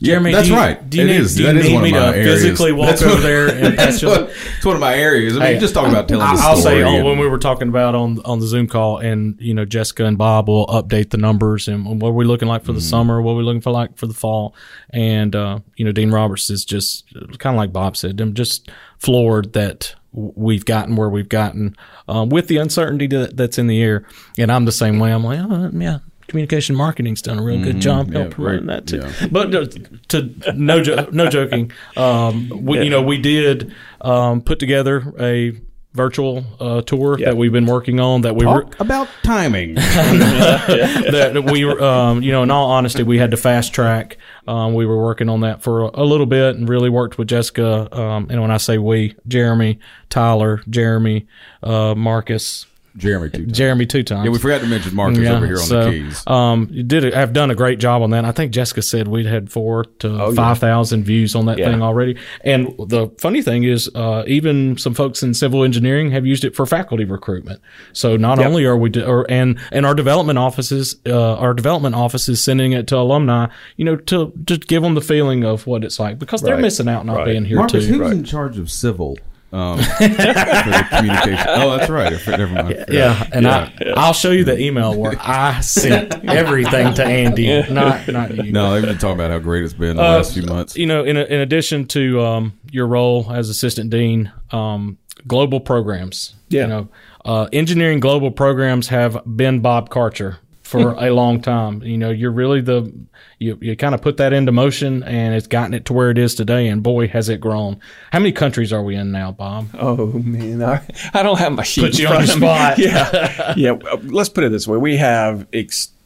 Jeremy, 0.02 0.32
that's 0.32 0.46
do 0.48 0.52
you, 0.54 0.58
right. 0.58 0.88
Do 0.90 0.98
you 0.98 1.04
It 1.04 1.06
need, 1.06 1.16
is. 1.20 1.34
do 1.36 1.42
you 1.42 1.46
That 1.48 1.56
is 1.56 1.66
need 1.68 1.74
one 1.74 1.84
of 1.84 1.90
my 1.90 1.98
to 1.98 2.06
areas. 2.18 2.42
physically 2.42 2.72
walk 2.72 2.88
That's 2.90 3.02
over 3.02 3.14
what- 3.14 3.22
there 3.22 3.48
and 3.48 3.78
That's 3.78 4.02
what, 4.02 4.30
it's 4.56 4.64
one 4.64 4.76
of 4.76 4.80
my 4.80 4.94
areas. 4.94 5.36
I 5.36 5.40
mean, 5.40 5.46
Hey, 5.54 5.58
just 5.58 5.74
talking 5.74 5.90
about 5.90 6.08
telling 6.08 6.26
the 6.36 6.42
I'll 6.42 6.56
say 6.56 6.80
story. 6.80 6.82
oh, 6.84 6.96
and- 6.96 7.04
when 7.06 7.18
we 7.18 7.26
were 7.28 7.38
talking 7.38 7.68
about 7.68 7.94
on 7.94 8.20
on 8.24 8.40
the 8.40 8.46
Zoom 8.46 8.66
call, 8.68 8.98
and 8.98 9.36
you 9.40 9.54
know 9.54 9.64
Jessica 9.64 10.04
and 10.04 10.16
Bob 10.18 10.48
will 10.48 10.66
update 10.66 11.10
the 11.10 11.16
numbers 11.18 11.68
and 11.68 12.00
what 12.00 12.14
we're 12.14 12.24
looking 12.24 12.48
like 12.48 12.64
for 12.64 12.72
the 12.72 12.80
summer, 12.80 13.20
what 13.20 13.34
we're 13.36 13.42
looking 13.42 13.60
for 13.60 13.70
like 13.70 13.96
for 13.96 14.06
the 14.06 14.14
fall, 14.14 14.54
and 14.90 15.34
uh, 15.34 15.58
you 15.76 15.84
know 15.84 15.92
Dean 15.92 16.10
Roberts 16.10 16.50
is 16.50 16.64
just 16.64 17.04
kind 17.38 17.54
of 17.54 17.58
like 17.58 17.72
Bob 17.72 17.96
said, 17.96 18.20
I'm 18.20 18.34
just 18.34 18.70
floored 18.98 19.52
that 19.54 19.94
we've 20.12 20.64
gotten 20.64 20.96
where 20.96 21.08
we've 21.08 21.28
gotten 21.28 21.76
um, 22.08 22.28
with 22.28 22.48
the 22.48 22.56
uncertainty 22.56 23.06
that, 23.08 23.36
that's 23.36 23.58
in 23.58 23.66
the 23.66 23.82
air, 23.82 24.06
and 24.38 24.50
I'm 24.50 24.64
the 24.64 24.72
same 24.72 24.98
way. 24.98 25.12
I'm 25.12 25.24
like, 25.24 25.40
oh 25.40 25.70
yeah. 25.74 25.98
Communication 26.26 26.76
marketing's 26.76 27.22
done 27.22 27.38
a 27.38 27.42
real 27.42 27.62
good 27.62 27.80
job 27.80 28.12
yeah, 28.12 28.18
help 28.18 28.32
promoting 28.32 28.66
right, 28.66 28.84
that 28.84 28.86
too. 28.86 28.98
yeah. 28.98 29.28
But 29.30 29.54
uh, 29.54 29.66
to 30.08 30.52
no 30.54 30.82
jo- 30.82 31.08
no 31.10 31.30
joking, 31.30 31.72
um, 31.96 32.50
we, 32.50 32.82
you 32.82 32.90
know 32.90 33.00
we 33.00 33.16
did 33.16 33.74
um, 34.02 34.42
put 34.42 34.58
together 34.58 35.14
a 35.18 35.58
virtual 35.98 36.44
uh, 36.60 36.80
tour 36.82 37.16
that 37.16 37.36
we've 37.36 37.50
been 37.50 37.66
working 37.66 37.98
on 37.98 38.20
that 38.20 38.36
we 38.36 38.46
were 38.46 38.62
Talk 38.62 38.78
about 38.78 39.08
timing. 39.24 39.74
that 39.74 41.50
we 41.50 41.64
um, 41.64 42.22
you 42.22 42.30
know 42.30 42.44
in 42.44 42.52
all 42.52 42.70
honesty 42.70 43.02
we 43.02 43.18
had 43.18 43.32
to 43.32 43.36
fast 43.36 43.74
track 43.74 44.16
um, 44.46 44.74
we 44.74 44.86
were 44.86 45.02
working 45.02 45.28
on 45.28 45.40
that 45.40 45.60
for 45.60 45.86
a, 45.86 45.90
a 45.94 46.04
little 46.04 46.24
bit 46.24 46.54
and 46.54 46.68
really 46.68 46.88
worked 46.88 47.18
with 47.18 47.26
Jessica 47.26 47.92
um, 47.98 48.28
and 48.30 48.40
when 48.40 48.52
I 48.52 48.58
say 48.58 48.78
we 48.78 49.16
Jeremy 49.26 49.80
Tyler 50.08 50.62
Jeremy 50.70 51.26
uh, 51.64 51.96
Marcus 51.96 52.66
Jeremy 52.96 53.30
too. 53.30 53.46
Jeremy 53.46 53.86
two 53.86 54.02
times. 54.02 54.24
Yeah, 54.24 54.30
we 54.32 54.38
forgot 54.38 54.60
to 54.62 54.66
mention 54.66 54.94
Marcus 54.96 55.18
over 55.28 55.46
here 55.46 55.56
on 55.56 55.62
so, 55.62 55.84
the 55.84 55.90
keys. 55.90 56.22
Um, 56.26 56.68
you 56.70 56.82
did 56.82 57.12
have 57.14 57.32
done 57.32 57.50
a 57.50 57.54
great 57.54 57.78
job 57.78 58.02
on 58.02 58.10
that. 58.10 58.24
I 58.24 58.32
think 58.32 58.50
Jessica 58.52 58.82
said 58.82 59.06
we'd 59.06 59.26
had 59.26 59.50
four 59.52 59.84
to 60.00 60.08
Oh, 60.08 60.28
yeah. 60.30 60.34
five 60.34 60.58
thousand 60.58 61.04
views 61.04 61.34
on 61.36 61.46
that 61.46 61.58
Yeah. 61.58 61.70
thing 61.70 61.82
already. 61.82 62.16
And 62.42 62.74
the 62.88 63.08
funny 63.18 63.42
thing 63.42 63.64
is, 63.64 63.88
uh, 63.94 64.24
even 64.26 64.76
some 64.78 64.94
folks 64.94 65.22
in 65.22 65.34
civil 65.34 65.62
engineering 65.62 66.10
have 66.10 66.26
used 66.26 66.44
it 66.44 66.56
for 66.56 66.66
faculty 66.66 67.04
recruitment. 67.04 67.60
So 67.92 68.16
not 68.16 68.38
only 68.38 68.64
are 68.64 68.76
we, 68.76 68.90
de- 68.90 69.06
or, 69.06 69.30
and 69.30 69.58
and 69.70 69.86
our 69.86 69.94
development 69.94 70.38
offices, 70.38 70.96
uh, 71.06 71.34
our 71.36 71.54
development 71.54 71.94
offices 71.94 72.42
sending 72.42 72.72
it 72.72 72.86
to 72.88 72.96
alumni, 72.96 73.46
you 73.76 73.84
know, 73.84 73.96
to 73.96 74.32
to 74.46 74.56
give 74.58 74.82
them 74.82 74.94
the 74.94 75.00
feeling 75.00 75.44
of 75.44 75.66
what 75.66 75.84
it's 75.84 76.00
like 76.00 76.18
because 76.18 76.42
they're 76.42 76.56
missing 76.58 76.88
out 76.88 77.06
not 77.06 77.18
Right. 77.18 77.26
being 77.26 77.44
here 77.44 77.58
Marcus, 77.58 77.86
too. 77.86 77.92
who's 78.02 78.10
in 78.12 78.24
charge 78.24 78.58
of 78.58 78.70
civil 78.70 79.16
um, 79.52 79.78
for 79.98 80.08
the 80.08 80.86
communication? 80.90 81.46
Oh, 81.48 81.76
that's 81.76 81.90
right. 81.90 82.12
Never 82.26 82.52
mind. 82.52 82.84
Yeah, 82.90 83.26
and 83.32 83.46
I 83.46 83.72
I'll 83.96 84.12
show 84.12 84.30
you 84.30 84.44
the 84.44 84.58
email 84.58 84.94
where 84.98 85.14
I 85.18 85.60
sent 85.60 86.24
everything 86.28 86.94
to 86.94 87.04
Andy, 87.04 87.62
not 87.70 88.06
not 88.08 88.34
you. 88.34 88.52
No, 88.52 88.72
they've 88.74 88.82
been 88.82 88.98
talking 88.98 89.14
about 89.16 89.30
how 89.30 89.38
great 89.38 89.64
it's 89.64 89.72
been 89.74 89.96
the 89.96 90.02
Uh, 90.02 90.16
last 90.16 90.34
few 90.34 90.42
months. 90.42 90.76
You 90.76 90.86
know, 90.86 91.04
in 91.04 91.16
in 91.16 91.40
addition 91.40 91.86
to 91.88 92.20
um, 92.20 92.58
your 92.70 92.86
role 92.86 93.30
as 93.32 93.48
assistant 93.48 93.90
dean, 93.90 94.30
um, 94.52 94.98
global 95.26 95.60
programs. 95.60 96.34
Yeah. 96.50 96.62
You 96.62 96.66
know, 96.68 96.88
uh, 97.24 97.48
engineering 97.52 98.00
global 98.00 98.30
programs 98.30 98.88
have 98.88 99.22
been 99.36 99.60
Bob 99.60 99.90
Karcher 99.90 100.36
for 100.68 100.92
a 100.98 101.10
long 101.10 101.40
time. 101.40 101.82
You 101.82 101.96
know, 101.96 102.10
you're 102.10 102.30
really 102.30 102.60
the 102.60 102.92
you 103.38 103.58
you 103.60 103.76
kind 103.76 103.94
of 103.94 104.02
put 104.02 104.18
that 104.18 104.32
into 104.32 104.52
motion, 104.52 105.02
and 105.02 105.34
it's 105.34 105.46
gotten 105.46 105.74
it 105.74 105.86
to 105.86 105.92
where 105.92 106.10
it 106.10 106.18
is 106.18 106.34
today. 106.34 106.68
And 106.68 106.82
boy, 106.82 107.08
has 107.08 107.28
it 107.28 107.40
grown! 107.40 107.80
How 108.12 108.18
many 108.18 108.32
countries 108.32 108.72
are 108.72 108.82
we 108.82 108.94
in 108.94 109.10
now, 109.10 109.32
Bob? 109.32 109.68
Oh 109.78 110.06
man, 110.06 110.62
I, 110.62 110.86
I 111.14 111.22
don't 111.22 111.38
have 111.38 111.52
my 111.52 111.62
sheet. 111.62 111.82
Put 111.82 111.98
you 111.98 112.08
on 112.08 112.22
the 112.22 112.26
spot. 112.28 112.78
Yeah, 112.88 113.54
yeah. 113.56 113.72
Let's 114.04 114.28
put 114.28 114.44
it 114.44 114.52
this 114.52 114.68
way: 114.68 114.76
we 114.78 114.96
have 114.98 115.46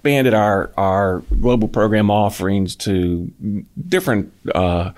expanded 0.03 0.35
our 0.35 0.73
our 0.77 1.21
global 1.41 1.69
program 1.69 2.11
offerings 2.11 2.75
to 2.75 3.31
different 3.89 4.33
uh, 4.53 4.91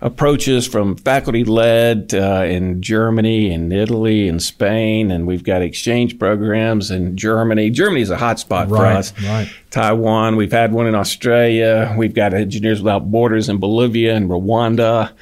approaches, 0.00 0.66
from 0.66 0.96
faculty 0.96 1.44
led 1.44 2.12
uh, 2.12 2.42
in 2.44 2.82
Germany 2.82 3.52
and 3.52 3.72
Italy 3.72 4.26
and 4.28 4.42
Spain, 4.42 5.12
and 5.12 5.28
we've 5.28 5.44
got 5.44 5.62
exchange 5.62 6.18
programs 6.18 6.90
in 6.90 7.16
Germany. 7.16 7.70
Germany 7.70 8.00
is 8.02 8.10
a 8.10 8.16
hotspot 8.16 8.66
for 8.68 8.74
Right, 8.74 8.96
us. 8.96 9.12
right. 9.22 9.48
Taiwan. 9.70 10.34
We've 10.34 10.50
had 10.50 10.72
one 10.72 10.88
in 10.88 10.96
Australia. 10.96 11.94
We've 11.96 12.14
got 12.14 12.34
Engineers 12.34 12.82
Without 12.82 13.08
Borders 13.12 13.48
in 13.48 13.58
Bolivia 13.58 14.16
and 14.16 14.28
Rwanda. 14.28 15.12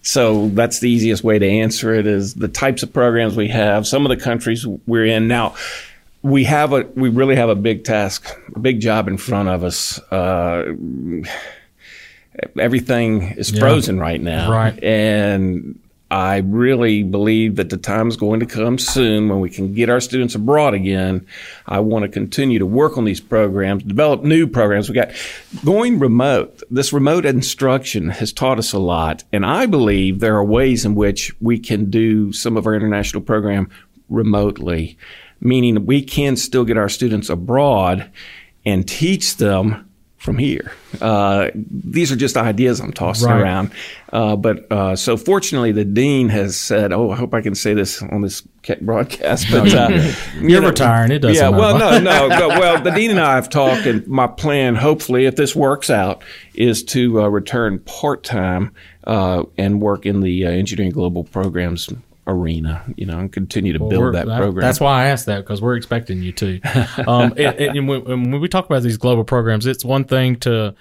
So 0.00 0.48
that's 0.50 0.78
the 0.80 0.88
easiest 0.88 1.22
way 1.22 1.38
to 1.38 1.46
answer 1.46 1.92
it 1.92 2.06
is 2.06 2.32
the 2.34 2.48
types 2.48 2.82
of 2.82 2.94
programs 2.94 3.36
we 3.36 3.48
have, 3.48 3.86
some 3.86 4.06
of 4.06 4.16
the 4.16 4.22
countries 4.24 4.64
we're 4.86 5.04
in. 5.04 5.26
Now, 5.28 5.54
we 6.26 6.42
have 6.44 6.72
a 6.72 6.86
we 6.96 7.08
really 7.08 7.36
have 7.36 7.48
a 7.48 7.54
big 7.54 7.84
task, 7.84 8.36
a 8.54 8.58
big 8.58 8.80
job 8.80 9.06
in 9.06 9.16
front 9.16 9.48
of 9.48 9.62
us. 9.62 9.98
Uh, 10.10 10.74
everything 12.58 13.22
is 13.36 13.56
frozen 13.56 14.00
right 14.00 14.20
now. 14.20 14.50
Right. 14.50 14.82
And 14.82 15.78
I 16.10 16.38
really 16.38 17.04
believe 17.04 17.56
that 17.56 17.70
the 17.70 17.76
time 17.76 18.08
is 18.08 18.16
going 18.16 18.40
to 18.40 18.46
come 18.46 18.78
soon 18.78 19.28
when 19.28 19.40
we 19.40 19.50
can 19.50 19.72
get 19.72 19.88
our 19.88 20.00
students 20.00 20.34
abroad 20.34 20.74
again. 20.74 21.26
I 21.66 21.80
want 21.80 22.02
to 22.04 22.08
continue 22.08 22.58
to 22.58 22.66
work 22.66 22.98
on 22.98 23.04
these 23.04 23.20
programs, 23.20 23.84
develop 23.84 24.22
new 24.22 24.46
programs. 24.48 24.88
We 24.88 24.94
got 24.96 25.12
going 25.64 25.98
remote. 25.98 26.62
This 26.70 26.92
remote 26.92 27.24
instruction 27.24 28.10
has 28.10 28.32
taught 28.32 28.58
us 28.58 28.72
a 28.72 28.78
lot. 28.78 29.24
And 29.32 29.46
I 29.46 29.66
believe 29.66 30.18
there 30.18 30.36
are 30.36 30.44
ways 30.44 30.84
in 30.84 30.96
which 30.96 31.32
we 31.40 31.58
can 31.58 31.88
do 31.88 32.32
some 32.32 32.56
of 32.56 32.66
our 32.66 32.74
international 32.74 33.22
program 33.22 33.68
remotely, 34.08 34.98
meaning 35.40 35.86
we 35.86 36.02
can 36.02 36.36
still 36.36 36.64
get 36.64 36.76
our 36.76 36.88
students 36.88 37.28
abroad 37.30 38.10
and 38.64 38.86
teach 38.88 39.36
them 39.36 39.82
from 40.16 40.38
here. 40.38 40.72
Uh, 41.00 41.50
these 41.54 42.10
are 42.10 42.16
just 42.16 42.36
ideas 42.36 42.80
I'm 42.80 42.92
tossing 42.92 43.28
Right. 43.28 43.40
around. 43.40 43.70
Uh, 44.12 44.34
but 44.34 44.66
uh, 44.72 44.96
so 44.96 45.16
fortunately, 45.16 45.70
the 45.70 45.84
dean 45.84 46.30
has 46.30 46.56
said, 46.56 46.92
"Oh, 46.92 47.10
I 47.12 47.16
hope 47.16 47.32
I 47.32 47.42
can 47.42 47.54
say 47.54 47.74
this 47.74 48.02
on 48.02 48.22
this 48.22 48.40
broadcast." 48.80 49.46
But 49.52 49.72
uh, 49.72 49.88
you 50.40 50.48
You're 50.48 50.62
retiring. 50.62 51.12
It 51.12 51.20
doesn't 51.20 51.36
Yeah. 51.36 51.50
Well, 51.56 51.78
no, 51.78 52.00
no. 52.00 52.26
no 52.28 52.48
well, 52.48 52.82
the 52.82 52.90
dean 52.90 53.10
and 53.12 53.20
I 53.20 53.34
have 53.36 53.48
talked, 53.50 53.86
and 53.86 54.04
my 54.08 54.26
plan, 54.26 54.74
hopefully, 54.74 55.26
if 55.26 55.36
this 55.36 55.54
works 55.54 55.90
out, 55.90 56.24
is 56.54 56.82
to 56.84 57.22
uh, 57.22 57.28
return 57.28 57.78
part 57.80 58.24
time 58.24 58.72
uh, 59.04 59.44
and 59.56 59.80
work 59.80 60.06
in 60.06 60.22
the 60.22 60.46
uh, 60.46 60.50
engineering 60.50 60.92
global 60.92 61.22
programs 61.22 61.88
arena. 62.26 62.84
You 62.96 63.06
know, 63.06 63.18
and 63.18 63.32
continue 63.32 63.72
to 63.72 63.78
Well, 63.78 63.88
build 63.90 64.02
we're- 64.02 64.12
that 64.14 64.26
program. 64.26 64.62
That's 64.62 64.80
why 64.80 65.02
I 65.02 65.06
asked 65.06 65.26
that 65.26 65.38
because 65.38 65.60
we're 65.62 65.76
expecting 65.76 66.22
you 66.22 66.32
to. 66.32 66.60
Um, 67.06 67.34
and, 67.36 67.56
and 67.56 67.88
when, 67.88 68.00
and 68.10 68.32
when 68.32 68.40
we 68.40 68.48
talk 68.48 68.64
about 68.66 68.82
these 68.82 68.96
global 68.96 69.22
programs, 69.24 69.66
it's 69.66 69.84
one 69.84 70.04
thing 70.04 70.36
to 70.40 70.74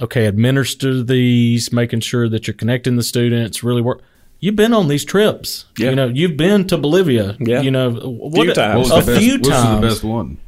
okay 0.00 0.26
administer 0.26 1.02
these, 1.02 1.72
making 1.72 2.00
sure 2.00 2.28
that 2.28 2.46
you're 2.46 2.54
connecting 2.54 2.96
the 2.96 3.02
students, 3.02 3.62
really 3.64 3.82
work. 3.82 4.02
You've 4.40 4.56
been 4.56 4.74
on 4.74 4.88
these 4.88 5.04
trips. 5.04 5.66
Yeah. 5.78 5.90
You 5.90 5.96
know, 5.96 6.08
you've 6.08 6.36
been 6.36 6.66
to 6.68 6.76
Bolivia. 6.78 7.36
Yeah. 7.40 7.60
You 7.62 7.70
know, 7.70 7.90
what, 7.90 8.54
times. 8.54 8.90
What 8.90 9.02
a 9.02 9.06
best, 9.06 9.20
few 9.20 9.32
what 9.34 9.40
was 9.40 9.48
times. 9.50 9.80
the 9.80 9.86
best 9.86 10.04
one? 10.04 10.38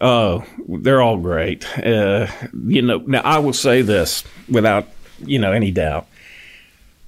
Oh, 0.00 0.44
they're 0.68 1.00
all 1.02 1.16
great. 1.16 1.64
Uh, 1.78 2.26
you 2.66 2.82
know, 2.82 2.98
now 2.98 3.20
I 3.24 3.38
will 3.38 3.52
say 3.52 3.82
this 3.82 4.24
without, 4.48 4.86
you 5.24 5.38
know, 5.38 5.52
any 5.52 5.70
doubt. 5.70 6.06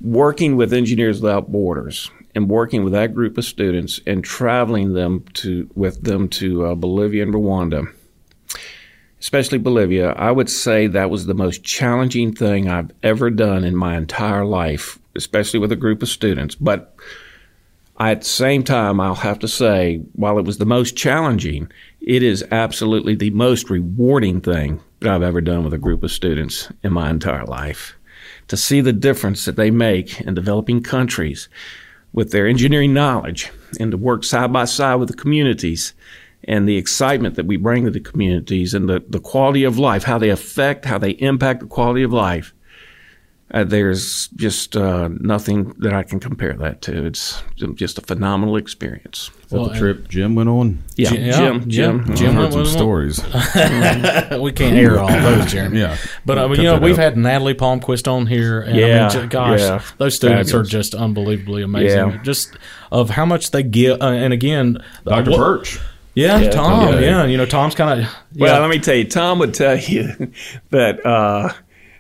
Working 0.01 0.57
with 0.57 0.73
Engineers 0.73 1.21
Without 1.21 1.51
Borders 1.53 2.11
and 2.35 2.49
working 2.49 2.85
with 2.85 2.93
that 2.93 3.15
group 3.15 3.39
of 3.39 3.45
students 3.45 4.01
and 4.07 4.25
traveling 4.25 4.93
them 4.93 5.25
to 5.35 5.69
with 5.75 6.03
them 6.03 6.29
to 6.29 6.67
uh, 6.67 6.75
Bolivia 6.75 7.23
and 7.23 7.35
Rwanda, 7.35 7.93
especially 9.21 9.59
Bolivia, 9.59 10.13
I 10.13 10.31
would 10.31 10.51
say 10.51 10.87
that 10.87 11.11
was 11.11 11.27
the 11.27 11.35
most 11.35 11.65
challenging 11.65 12.33
thing 12.33 12.69
I've 12.69 12.91
ever 13.03 13.31
done 13.31 13.65
in 13.65 13.77
my 13.77 13.97
entire 13.97 14.45
life, 14.45 14.99
especially 15.15 15.61
with 15.61 15.73
a 15.73 15.77
group 15.77 16.03
of 16.03 16.09
students. 16.09 16.55
But 16.55 16.95
at 17.99 18.21
the 18.21 18.27
same 18.27 18.65
time, 18.65 18.99
I'll 18.99 19.15
have 19.17 19.39
to 19.41 19.49
say, 19.49 20.01
while 20.15 20.39
it 20.39 20.47
was 20.47 20.57
the 20.57 20.65
most 20.65 20.97
challenging, 20.97 21.71
it 22.01 22.23
is 22.23 22.43
absolutely 22.51 23.15
the 23.15 23.31
most 23.31 23.69
rewarding 23.69 24.41
thing 24.41 24.81
that 25.01 25.13
I've 25.13 25.23
ever 25.23 25.43
done 25.43 25.65
with 25.65 25.75
a 25.75 25.79
group 25.79 26.03
of 26.03 26.11
students 26.11 26.73
in 26.83 26.95
my 26.95 27.11
entire 27.11 27.45
life. 27.45 27.97
To 28.49 28.57
see 28.57 28.81
the 28.81 28.95
difference 28.95 29.45
that 29.45 29.57
they 29.57 29.71
make 29.71 30.21
in 30.23 30.35
developing 30.35 30.83
countries 30.83 31.49
with 32.13 32.33
their 32.33 32.47
engineering 32.47 32.93
knowledge 32.93 33.51
and 33.79 33.91
to 33.91 33.97
work 33.97 34.25
side 34.25 34.53
by 34.53 34.65
side 34.65 34.97
with 34.97 35.09
the 35.09 35.17
communities 35.17 35.95
and 36.45 36.69
the 36.69 36.77
excitement 36.77 37.37
that 37.37 37.47
we 37.47 37.57
bring 37.57 37.85
to 37.85 37.91
the 37.91 38.01
communities 38.01 38.75
and 38.75 38.89
the, 38.89 39.05
the 39.09 39.21
quality 39.21 39.65
of 39.65 39.79
life, 39.79 40.05
how 40.05 40.19
they 40.19 40.31
affect, 40.31 40.85
how 40.85 40.99
they 40.99 41.11
impact 41.11 41.61
the 41.61 41.67
quality 41.67 42.03
of 42.03 42.13
life. 42.13 42.55
Uh, 43.53 43.65
there's 43.65 44.29
just 44.37 44.77
uh, 44.77 45.09
nothing 45.19 45.75
that 45.79 45.93
I 45.93 46.05
can 46.05 46.21
compare 46.21 46.53
that 46.55 46.83
to. 46.83 47.05
It's 47.05 47.43
just 47.75 47.99
a 47.99 48.01
phenomenal 48.01 48.57
experience. 48.57 49.31
Is 49.45 49.51
that 49.51 49.73
the 49.73 49.77
trip 49.79 50.09
Jim 50.09 50.37
went 50.37 50.49
on? 50.49 50.83
Yeah, 50.95 51.11
Jim- 51.11 51.21
Jim, 51.33 51.55
yeah, 51.57 51.61
Jim, 51.67 52.15
Jim 52.17 52.37
went 52.37 52.55
heard 52.55 52.67
some 52.67 52.67
stories. 52.67 53.19
we 54.41 54.53
can't 54.53 54.77
air 54.77 55.01
all 55.01 55.09
those, 55.09 55.51
Jeremy. 55.51 55.81
Yeah. 55.81 55.97
But 56.25 56.39
uh, 56.39 56.47
Cut 56.49 56.59
you 56.59 56.63
know, 56.65 56.79
we've 56.79 56.95
out. 56.99 57.03
had 57.03 57.17
Natalie 57.17 57.55
Palmquist 57.55 58.07
on 58.07 58.27
here, 58.27 58.61
and 58.61 58.77
I 58.77 58.79
Yeah, 58.81 59.01
mean, 59.09 59.11
j- 59.23 59.27
gosh, 59.27 59.61
yeah. 59.61 59.83
those 59.99 60.15
students 60.15 60.51
Fabulous. 60.53 60.69
are 60.69 60.71
just 60.71 60.95
unbelievably 60.95 61.63
amazing. 61.63 61.99
Yeah. 62.11 62.23
Just 62.23 62.57
of 62.93 63.11
how 63.11 63.25
much 63.27 63.51
they 63.51 63.65
give, 63.65 64.01
uh, 64.01 64.05
and 64.07 64.33
again, 64.33 64.79
Dr. 65.05 65.31
what- 65.33 65.39
Birch. 65.39 65.81
yeah, 66.15 66.39
Yeah, 66.39 66.51
Tom, 66.51 66.93
yeah. 66.95 67.01
yeah, 67.01 67.25
you 67.27 67.37
know, 67.37 67.47
Tom's 67.47 67.75
kind 67.75 68.03
of 68.03 68.07
Well, 68.37 68.61
let 68.61 68.71
me 68.71 68.79
tell 68.79 68.95
you, 68.95 69.05
Tom 69.09 69.41
would 69.41 69.55
tell 69.55 69.77
you 69.77 70.31
that. 70.71 71.05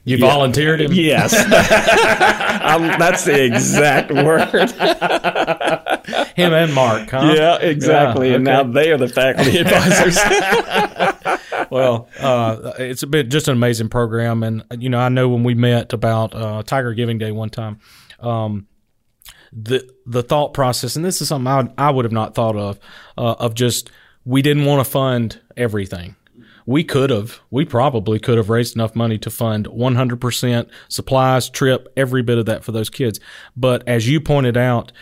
You 0.04 0.16
yeah. 0.16 0.26
volunteered 0.26 0.80
him. 0.80 0.92
Yes, 0.92 1.34
Um, 2.60 2.82
that's 2.98 3.24
the 3.24 3.42
exact 3.42 4.10
word. 4.12 4.48
him 6.36 6.52
and 6.52 6.74
Mark. 6.74 7.10
Huh? 7.10 7.32
Yeah, 7.34 7.56
exactly. 7.56 8.28
Yeah, 8.30 8.36
And 8.36 8.44
now 8.44 8.62
they 8.62 8.92
are 8.92 8.96
the 8.98 9.08
faculty 9.08 9.58
advisors. 9.60 10.16
well, 11.70 12.08
uh, 12.18 12.72
it's 12.78 13.02
a 13.02 13.06
bit 13.06 13.28
just 13.28 13.48
an 13.48 13.52
amazing 13.54 13.88
program, 13.88 14.42
and 14.42 14.64
you 14.78 14.88
know, 14.88 14.98
I 14.98 15.08
know 15.08 15.28
when 15.28 15.44
we 15.44 15.54
met 15.54 15.92
about 15.92 16.34
uh, 16.34 16.62
Tiger 16.62 16.94
Giving 16.94 17.18
Day 17.18 17.32
one 17.32 17.50
time, 17.50 17.80
um, 18.20 18.66
the 19.52 19.88
the 20.06 20.22
thought 20.22 20.54
process, 20.54 20.96
and 20.96 21.04
this 21.04 21.20
is 21.20 21.28
something 21.28 21.46
I, 21.46 21.88
I 21.88 21.90
would 21.90 22.04
have 22.04 22.12
not 22.12 22.34
thought 22.34 22.56
of, 22.56 22.78
uh, 23.18 23.36
of 23.38 23.54
just 23.54 23.90
we 24.24 24.42
didn't 24.42 24.64
want 24.64 24.84
to 24.84 24.90
fund 24.90 25.40
everything. 25.56 26.16
We 26.70 26.84
could 26.84 27.10
have, 27.10 27.40
we 27.50 27.64
probably 27.64 28.20
could 28.20 28.36
have 28.36 28.48
raised 28.48 28.76
enough 28.76 28.94
money 28.94 29.18
to 29.18 29.28
fund 29.28 29.66
100% 29.66 30.70
supplies, 30.88 31.50
trip, 31.50 31.92
every 31.96 32.22
bit 32.22 32.38
of 32.38 32.46
that 32.46 32.62
for 32.62 32.70
those 32.70 32.88
kids. 32.88 33.18
But 33.56 33.82
as 33.88 34.08
you 34.08 34.20
pointed 34.20 34.56
out, 34.56 34.92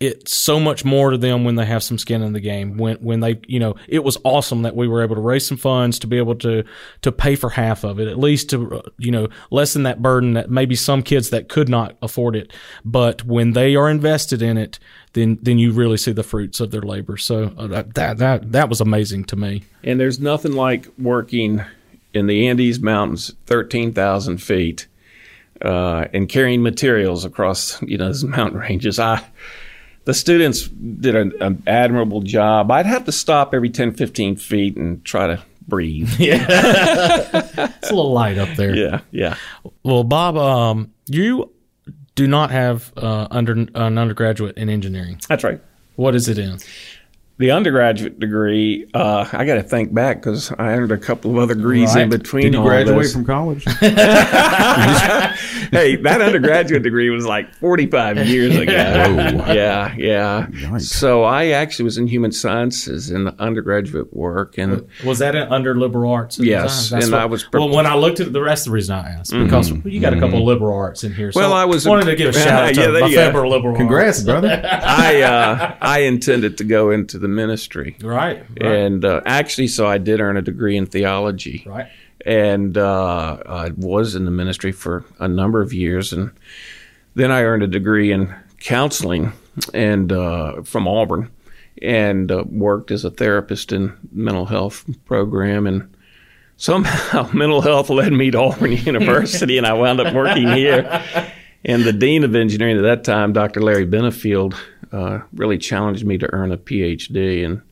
it's 0.00 0.36
so 0.36 0.60
much 0.60 0.84
more 0.84 1.10
to 1.10 1.18
them 1.18 1.44
when 1.44 1.56
they 1.56 1.64
have 1.64 1.82
some 1.82 1.98
skin 1.98 2.22
in 2.22 2.32
the 2.32 2.40
game. 2.40 2.76
When 2.76 2.96
when 2.96 3.20
they, 3.20 3.40
you 3.46 3.58
know, 3.58 3.74
it 3.88 4.04
was 4.04 4.16
awesome 4.24 4.62
that 4.62 4.76
we 4.76 4.86
were 4.86 5.02
able 5.02 5.16
to 5.16 5.20
raise 5.20 5.46
some 5.46 5.56
funds 5.56 5.98
to 6.00 6.06
be 6.06 6.18
able 6.18 6.36
to 6.36 6.64
to 7.02 7.12
pay 7.12 7.34
for 7.34 7.50
half 7.50 7.84
of 7.84 7.98
it, 7.98 8.08
at 8.08 8.18
least 8.18 8.50
to 8.50 8.82
you 8.98 9.10
know 9.10 9.28
lessen 9.50 9.82
that 9.82 10.00
burden 10.00 10.34
that 10.34 10.50
maybe 10.50 10.76
some 10.76 11.02
kids 11.02 11.30
that 11.30 11.48
could 11.48 11.68
not 11.68 11.96
afford 12.02 12.36
it. 12.36 12.52
But 12.84 13.24
when 13.24 13.52
they 13.52 13.74
are 13.74 13.90
invested 13.90 14.40
in 14.40 14.56
it, 14.56 14.78
then 15.14 15.38
then 15.42 15.58
you 15.58 15.72
really 15.72 15.96
see 15.96 16.12
the 16.12 16.22
fruits 16.22 16.60
of 16.60 16.70
their 16.70 16.82
labor. 16.82 17.16
So 17.16 17.52
uh, 17.58 17.66
that 17.68 17.94
that 17.94 18.18
that, 18.18 18.52
that 18.52 18.68
was 18.68 18.80
amazing 18.80 19.24
to 19.24 19.36
me. 19.36 19.64
And 19.82 19.98
there's 19.98 20.20
nothing 20.20 20.52
like 20.52 20.86
working 20.98 21.64
in 22.14 22.26
the 22.26 22.48
Andes 22.48 22.80
Mountains, 22.80 23.34
13,000 23.46 24.38
feet, 24.38 24.86
uh, 25.62 26.06
and 26.12 26.28
carrying 26.28 26.62
materials 26.62 27.24
across, 27.24 27.80
you 27.82 27.98
know, 27.98 28.06
those 28.06 28.24
mountain 28.24 28.58
ranges. 28.58 28.98
I, 28.98 29.22
the 30.08 30.14
students 30.14 30.66
did 30.68 31.14
an, 31.14 31.34
an 31.42 31.62
admirable 31.66 32.22
job. 32.22 32.70
I'd 32.70 32.86
have 32.86 33.04
to 33.04 33.12
stop 33.12 33.52
every 33.52 33.68
10, 33.68 33.92
15 33.92 34.36
feet 34.36 34.74
and 34.74 35.04
try 35.04 35.26
to 35.26 35.42
breathe. 35.68 36.10
Yeah. 36.18 37.44
It's 37.82 37.90
a 37.90 37.94
little 37.94 38.12
light 38.12 38.38
up 38.38 38.56
there. 38.56 38.74
Yeah, 38.74 39.00
yeah. 39.10 39.36
Well, 39.82 40.04
Bob, 40.04 40.36
um, 40.38 40.92
you 41.06 41.52
do 42.14 42.26
not 42.26 42.50
have 42.50 42.90
uh, 42.96 43.28
under 43.30 43.52
an 43.52 43.98
undergraduate 43.98 44.56
in 44.56 44.70
engineering. 44.70 45.20
That's 45.28 45.44
right. 45.44 45.60
What 45.96 46.14
is 46.14 46.28
it 46.28 46.38
in? 46.38 46.58
The 47.38 47.52
undergraduate 47.52 48.18
degree, 48.18 48.90
uh, 48.92 49.24
I 49.32 49.44
got 49.44 49.54
to 49.54 49.62
think 49.62 49.94
back 49.94 50.16
because 50.20 50.50
I 50.58 50.72
earned 50.72 50.90
a 50.90 50.98
couple 50.98 51.30
of 51.30 51.38
other 51.38 51.54
degrees 51.54 51.94
in 51.94 52.10
between. 52.10 52.42
Did 52.46 52.54
you 52.54 52.58
all 52.58 52.66
graduate 52.66 53.02
this. 53.02 53.12
from 53.12 53.24
college? 53.24 53.62
hey, 55.70 55.94
that 55.96 56.20
undergraduate 56.20 56.82
degree 56.82 57.10
was 57.10 57.24
like 57.26 57.54
45 57.54 58.26
years 58.26 58.56
ago. 58.56 58.72
Whoa. 58.72 59.52
Yeah, 59.52 59.94
yeah. 59.96 60.46
Yikes. 60.50 60.82
So 60.82 61.22
I 61.22 61.46
actually 61.50 61.84
was 61.84 61.96
in 61.96 62.08
human 62.08 62.32
sciences 62.32 63.08
in 63.10 63.22
the 63.24 63.34
undergraduate 63.40 64.12
work, 64.12 64.58
and 64.58 64.88
Was 65.04 65.20
that 65.20 65.36
under 65.36 65.76
liberal 65.78 66.10
arts? 66.12 66.38
and 66.38 66.46
Yes, 66.46 66.76
design? 66.90 66.96
That's 66.98 67.06
and 67.06 67.12
what- 67.12 67.22
I 67.22 67.26
was- 67.26 67.52
well, 67.52 67.68
when 67.68 67.86
I 67.86 67.94
looked 67.94 68.18
at 68.18 68.32
the 68.32 68.42
rest 68.42 68.66
of 68.66 68.70
the 68.72 68.74
reason 68.74 68.96
I 68.96 69.10
asked 69.10 69.30
because 69.32 69.70
you 69.84 70.00
got 70.00 70.12
a 70.12 70.18
couple 70.18 70.38
of 70.38 70.44
liberal 70.44 70.76
arts 70.76 71.04
in 71.04 71.14
here. 71.14 71.30
So 71.30 71.38
Well, 71.40 71.52
I 71.52 71.64
was- 71.66 71.86
wanted 71.86 72.06
to 72.06 72.16
give 72.16 72.30
a 72.30 72.32
shout 72.38 72.64
out 72.70 72.74
to 72.74 72.80
Yeah, 72.80 72.88
my 73.00 73.06
you 73.06 73.14
go. 73.14 73.26
favorite 73.26 73.48
liberal. 73.48 73.76
Congrats, 73.76 74.24
brother. 74.24 74.60
I 74.64 75.22
uh, 75.22 75.74
I 75.80 76.00
intended 76.00 76.58
to 76.58 76.64
go 76.64 76.90
into 76.90 77.16
the 77.18 77.27
ministry. 77.34 77.96
Right, 78.02 78.44
right, 78.60 78.62
and 78.62 79.04
uh, 79.04 79.20
actually, 79.24 79.68
so 79.68 79.86
I 79.86 79.98
did 79.98 80.20
earn 80.20 80.36
a 80.36 80.42
degree 80.42 80.76
in 80.76 80.86
theology. 80.86 81.64
right. 81.66 81.88
and 82.26 82.76
uh, 82.76 83.38
I 83.46 83.70
was 83.76 84.14
in 84.14 84.24
the 84.24 84.30
ministry 84.30 84.72
for 84.72 85.04
a 85.18 85.28
number 85.28 85.60
of 85.62 85.72
years, 85.72 86.12
and 86.12 86.32
then 87.14 87.30
I 87.30 87.42
earned 87.42 87.62
a 87.62 87.68
degree 87.68 88.12
in 88.12 88.34
counseling 88.60 89.32
and 89.74 90.12
uh, 90.12 90.62
from 90.62 90.86
Auburn, 90.88 91.30
and 91.82 92.30
uh, 92.30 92.44
worked 92.48 92.90
as 92.90 93.04
a 93.04 93.10
therapist 93.10 93.72
in 93.72 93.96
mental 94.12 94.46
health 94.46 94.84
program, 95.04 95.66
and 95.66 95.94
somehow 96.56 97.28
mental 97.32 97.60
health 97.60 97.88
led 97.90 98.12
me 98.12 98.30
to 98.30 98.38
Auburn 98.38 98.72
University, 98.92 99.58
and 99.58 99.66
I 99.66 99.72
wound 99.74 100.00
up 100.00 100.14
working 100.14 100.48
here. 100.48 101.04
And 101.64 101.82
the 101.82 101.92
dean 101.92 102.22
of 102.22 102.36
engineering 102.36 102.76
at 102.78 102.82
that 102.82 103.02
time, 103.02 103.32
Dr. 103.32 103.60
Larry 103.60 103.84
Benefield, 103.84 104.54
uh, 104.92 105.20
really 105.32 105.58
challenged 105.58 106.04
me 106.04 106.18
to 106.18 106.32
earn 106.32 106.52
a 106.52 106.58
PhD, 106.58 107.44
and 107.44 107.62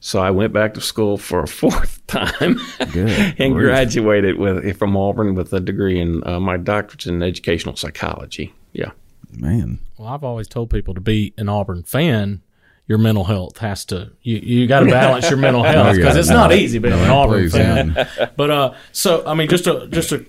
so 0.00 0.20
I 0.20 0.30
went 0.30 0.52
back 0.52 0.74
to 0.74 0.80
school 0.80 1.16
for 1.16 1.40
a 1.40 1.48
fourth 1.62 2.06
time 2.06 2.60
and 2.78 3.36
grief. 3.36 3.50
graduated 3.50 4.38
with 4.38 4.76
from 4.76 4.96
Auburn 4.96 5.34
with 5.34 5.52
a 5.52 5.60
degree 5.60 5.98
in 5.98 6.26
uh, 6.26 6.40
my 6.40 6.56
doctorate's 6.56 7.06
in 7.06 7.22
educational 7.22 7.76
psychology. 7.76 8.52
Yeah. 8.72 8.90
Man. 9.32 9.80
Well, 9.96 10.08
I've 10.08 10.22
always 10.22 10.46
told 10.46 10.70
people 10.70 10.94
to 10.94 11.00
be 11.00 11.32
an 11.38 11.48
Auburn 11.48 11.82
fan. 11.82 12.42
Your 12.86 12.98
mental 12.98 13.24
health 13.24 13.58
has 13.58 13.86
to 13.86 14.12
you 14.20 14.36
you 14.36 14.66
got 14.66 14.80
to 14.80 14.90
balance 14.90 15.30
your 15.30 15.38
mental 15.38 15.62
health 15.64 15.96
yeah, 15.96 16.02
because 16.02 16.16
it's 16.16 16.28
no. 16.28 16.36
not 16.36 16.52
easy 16.52 16.78
being 16.78 16.92
an 16.92 17.08
Auburn 17.08 17.44
please, 17.44 17.52
fan. 17.52 17.94
man. 17.94 18.30
But 18.36 18.50
uh, 18.50 18.74
so 18.92 19.26
I 19.26 19.32
mean, 19.32 19.48
just 19.48 19.66
a 19.66 19.86
just 19.86 20.12
a 20.12 20.24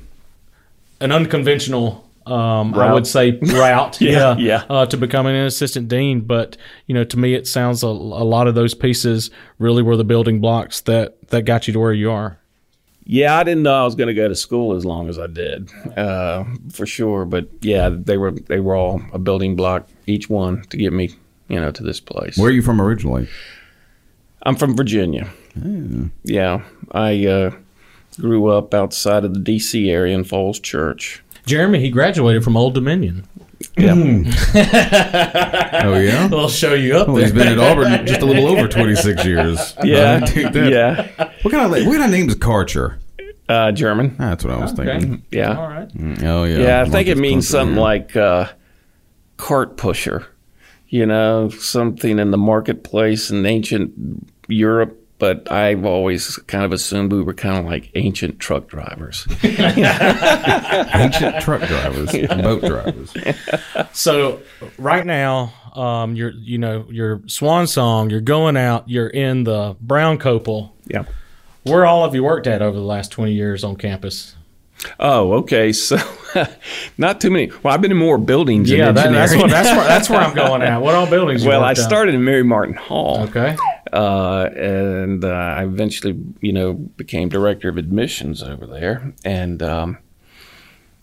an 1.02 1.12
unconventional. 1.12 2.05
Um, 2.26 2.74
I 2.74 2.92
would 2.94 3.06
say 3.08 3.32
route, 3.42 4.02
Yeah, 4.02 4.36
yeah. 4.38 4.64
uh, 4.70 4.86
to 4.88 4.98
becoming 4.98 5.36
an 5.36 5.46
assistant 5.46 5.88
dean. 5.88 6.22
But 6.22 6.58
you 6.88 6.94
know, 6.96 7.04
to 7.04 7.18
me, 7.20 7.34
it 7.36 7.48
sounds 7.48 7.84
a, 7.84 7.88
a 7.88 7.90
lot 8.26 8.48
of 8.48 8.56
those 8.56 8.74
pieces 8.74 9.30
really 9.60 9.84
were 9.84 9.96
the 9.98 10.04
building 10.04 10.42
blocks 10.42 10.82
that 10.82 11.30
that 11.30 11.44
got 11.44 11.68
you 11.68 11.74
to 11.74 11.80
where 11.80 11.94
you 11.94 12.10
are. 12.12 12.40
Yeah, 13.08 13.38
I 13.38 13.44
didn't 13.44 13.62
know 13.62 13.80
I 13.82 13.84
was 13.84 13.94
going 13.94 14.08
to 14.08 14.16
go 14.16 14.28
to 14.28 14.34
school 14.36 14.76
as 14.76 14.84
long 14.84 15.10
as 15.10 15.20
I 15.20 15.28
did, 15.28 15.70
uh, 15.96 16.44
for 16.74 16.88
sure. 16.88 17.26
But 17.26 17.48
yeah, 17.62 17.90
they 17.92 18.18
were 18.18 18.32
they 18.32 18.60
were 18.60 18.76
all 18.76 19.00
a 19.14 19.20
building 19.20 19.56
block, 19.56 19.88
each 20.08 20.28
one 20.28 20.64
to 20.72 20.78
get 20.78 20.92
me, 20.92 21.12
you 21.48 21.60
know, 21.60 21.70
to 21.70 21.84
this 21.84 22.00
place. 22.00 22.36
Where 22.36 22.50
are 22.50 22.54
you 22.54 22.64
from 22.64 22.82
originally? 22.82 23.28
I'm 24.42 24.56
from 24.56 24.76
Virginia. 24.76 25.30
Yeah, 26.24 26.64
I 26.92 27.26
uh, 27.28 27.52
grew 28.20 28.48
up 28.48 28.74
outside 28.74 29.24
of 29.24 29.34
the 29.36 29.40
D.C. 29.40 29.90
area 29.90 30.16
in 30.16 30.24
Falls 30.24 30.60
Church. 30.60 31.22
Jeremy, 31.46 31.80
he 31.80 31.90
graduated 31.90 32.44
from 32.44 32.58
Old 32.58 32.74
Dominion. 32.74 33.28
Yeah, 33.78 33.94
Oh, 35.84 35.98
yeah? 35.98 36.30
I'll 36.32 36.50
show 36.50 36.74
you 36.74 36.98
up 36.98 37.08
Well, 37.08 37.18
there. 37.18 37.26
he's 37.26 37.34
been 37.34 37.48
at 37.48 37.60
Auburn 37.60 38.06
just 38.06 38.22
a 38.22 38.26
little 38.26 38.48
over 38.48 38.68
26 38.68 39.24
years. 39.26 39.74
yeah, 39.84 40.20
I 40.22 40.26
dig 40.26 40.52
that. 40.54 40.72
yeah. 40.72 41.32
What 41.42 41.52
kind 41.52 41.66
of 41.66 41.72
what 41.72 41.84
kind 41.84 42.04
of 42.04 42.10
name 42.12 42.28
is 42.30 42.36
Karcher? 42.36 42.98
Uh, 43.48 43.72
German. 43.72 44.16
That's 44.18 44.44
what 44.44 44.54
I 44.54 44.58
was 44.58 44.74
Okay. 44.74 44.86
thinking. 45.00 45.24
Yeah. 45.32 45.58
All 45.58 45.68
right. 45.68 45.90
Oh 46.24 46.44
yeah. 46.46 46.58
Yeah, 46.58 46.82
I 46.82 46.90
think 46.90 47.08
it 47.08 47.18
means 47.18 47.46
Clunker, 47.46 47.52
something 47.52 47.76
like 47.78 48.16
uh, 48.16 48.50
cart 49.38 49.78
pusher. 49.78 50.26
You 50.88 51.06
know, 51.06 51.50
something 51.50 52.20
in 52.20 52.32
the 52.32 52.38
marketplace 52.38 53.30
in 53.32 53.46
ancient 53.46 53.94
Europe. 54.48 55.00
But 55.26 55.52
I've 55.52 55.86
always 55.86 56.38
kind 56.46 56.64
of 56.64 56.72
assumed 56.72 57.12
we 57.12 57.24
were 57.24 57.34
kind 57.34 57.58
of 57.58 57.66
like 57.66 57.90
ancient 57.96 58.40
truck 58.40 58.68
drivers. 58.68 59.26
ancient 59.44 61.42
truck 61.42 61.62
drivers, 61.64 62.12
boat 62.12 62.62
drivers. 62.62 63.12
So 63.92 64.42
right 64.78 65.04
now, 65.04 65.52
um, 65.74 66.16
you're 66.16 66.30
you 66.30 66.60
know 66.60 66.86
your 66.92 67.24
swan 67.26 67.66
song. 67.66 68.12
You're 68.12 68.22
going 68.22 68.56
out. 68.56 68.88
You're 68.88 69.08
in 69.08 69.46
the 69.46 69.76
brown 69.82 70.20
Kopel. 70.20 70.74
yeah. 70.86 71.06
Where 71.64 71.88
all 71.88 72.04
have 72.04 72.14
you 72.14 72.24
worked 72.24 72.46
at 72.46 72.62
over 72.62 72.78
the 72.78 72.86
last 72.86 73.12
twenty 73.12 73.34
years 73.34 73.64
on 73.64 73.78
campus? 73.78 74.36
Oh, 75.00 75.34
okay. 75.38 75.74
So, 75.74 75.98
not 77.00 77.20
too 77.20 77.32
many. 77.32 77.52
Well, 77.64 77.74
I've 77.74 77.82
been 77.82 77.90
in 77.90 77.98
more 77.98 78.20
buildings. 78.20 78.70
Yeah, 78.70 78.92
that, 78.92 79.12
that's 79.12 79.36
what 79.36 79.50
that's 79.50 79.70
where 79.76 79.88
that's 79.88 80.08
where 80.08 80.20
I'm 80.20 80.36
going 80.46 80.62
at. 80.62 80.80
What 80.84 80.94
all 80.94 81.10
buildings? 81.10 81.44
You 81.44 81.50
well, 81.50 81.64
I 81.64 81.70
worked 81.70 81.80
at? 81.80 81.86
started 81.86 82.14
in 82.14 82.24
Mary 82.24 82.44
Martin 82.44 82.76
Hall. 82.76 83.22
Okay. 83.22 83.58
Uh, 83.96 84.50
and 84.56 85.24
uh, 85.24 85.30
I 85.30 85.64
eventually, 85.64 86.20
you 86.42 86.52
know, 86.54 86.74
became 86.74 87.30
director 87.30 87.70
of 87.70 87.78
admissions 87.78 88.44
over 88.44 88.68
there, 88.68 89.14
and 89.24 89.64
um, 89.64 89.98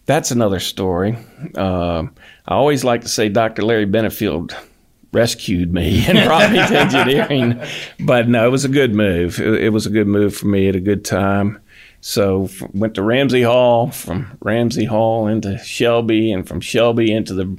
that's 0.07 0.31
another 0.31 0.61
story. 0.61 1.17
Um 1.55 2.15
I 2.47 2.55
always 2.55 2.83
like 2.83 3.03
to 3.03 3.09
say 3.09 3.29
Dr. 3.29 3.63
Larry 3.63 3.87
Benefield 3.87 4.53
rescued 5.13 5.73
me 5.73 6.05
and 6.09 6.27
brought 6.27 6.51
me 6.51 6.59
to 6.59 6.79
engineering, 6.81 7.61
but 8.01 8.29
no, 8.29 8.47
it 8.47 8.51
was 8.51 8.65
a 8.65 8.69
good 8.69 8.95
move. 8.95 9.39
It, 9.39 9.65
it 9.65 9.69
was 9.71 9.87
a 9.87 9.91
good 9.91 10.09
move 10.09 10.35
for 10.37 10.47
me 10.47 10.69
at 10.69 10.75
a 10.75 10.81
good 10.81 11.05
time. 11.05 11.61
So 12.01 12.45
f- 12.47 12.63
went 12.75 12.95
to 12.97 13.03
Ramsey 13.03 13.43
Hall, 13.43 13.93
from 13.93 14.37
Ramsey 14.41 14.87
Hall 14.87 15.29
into 15.29 15.57
Shelby, 15.59 16.33
and 16.33 16.47
from 16.49 16.61
Shelby 16.61 17.13
into 17.13 17.33
the 17.35 17.57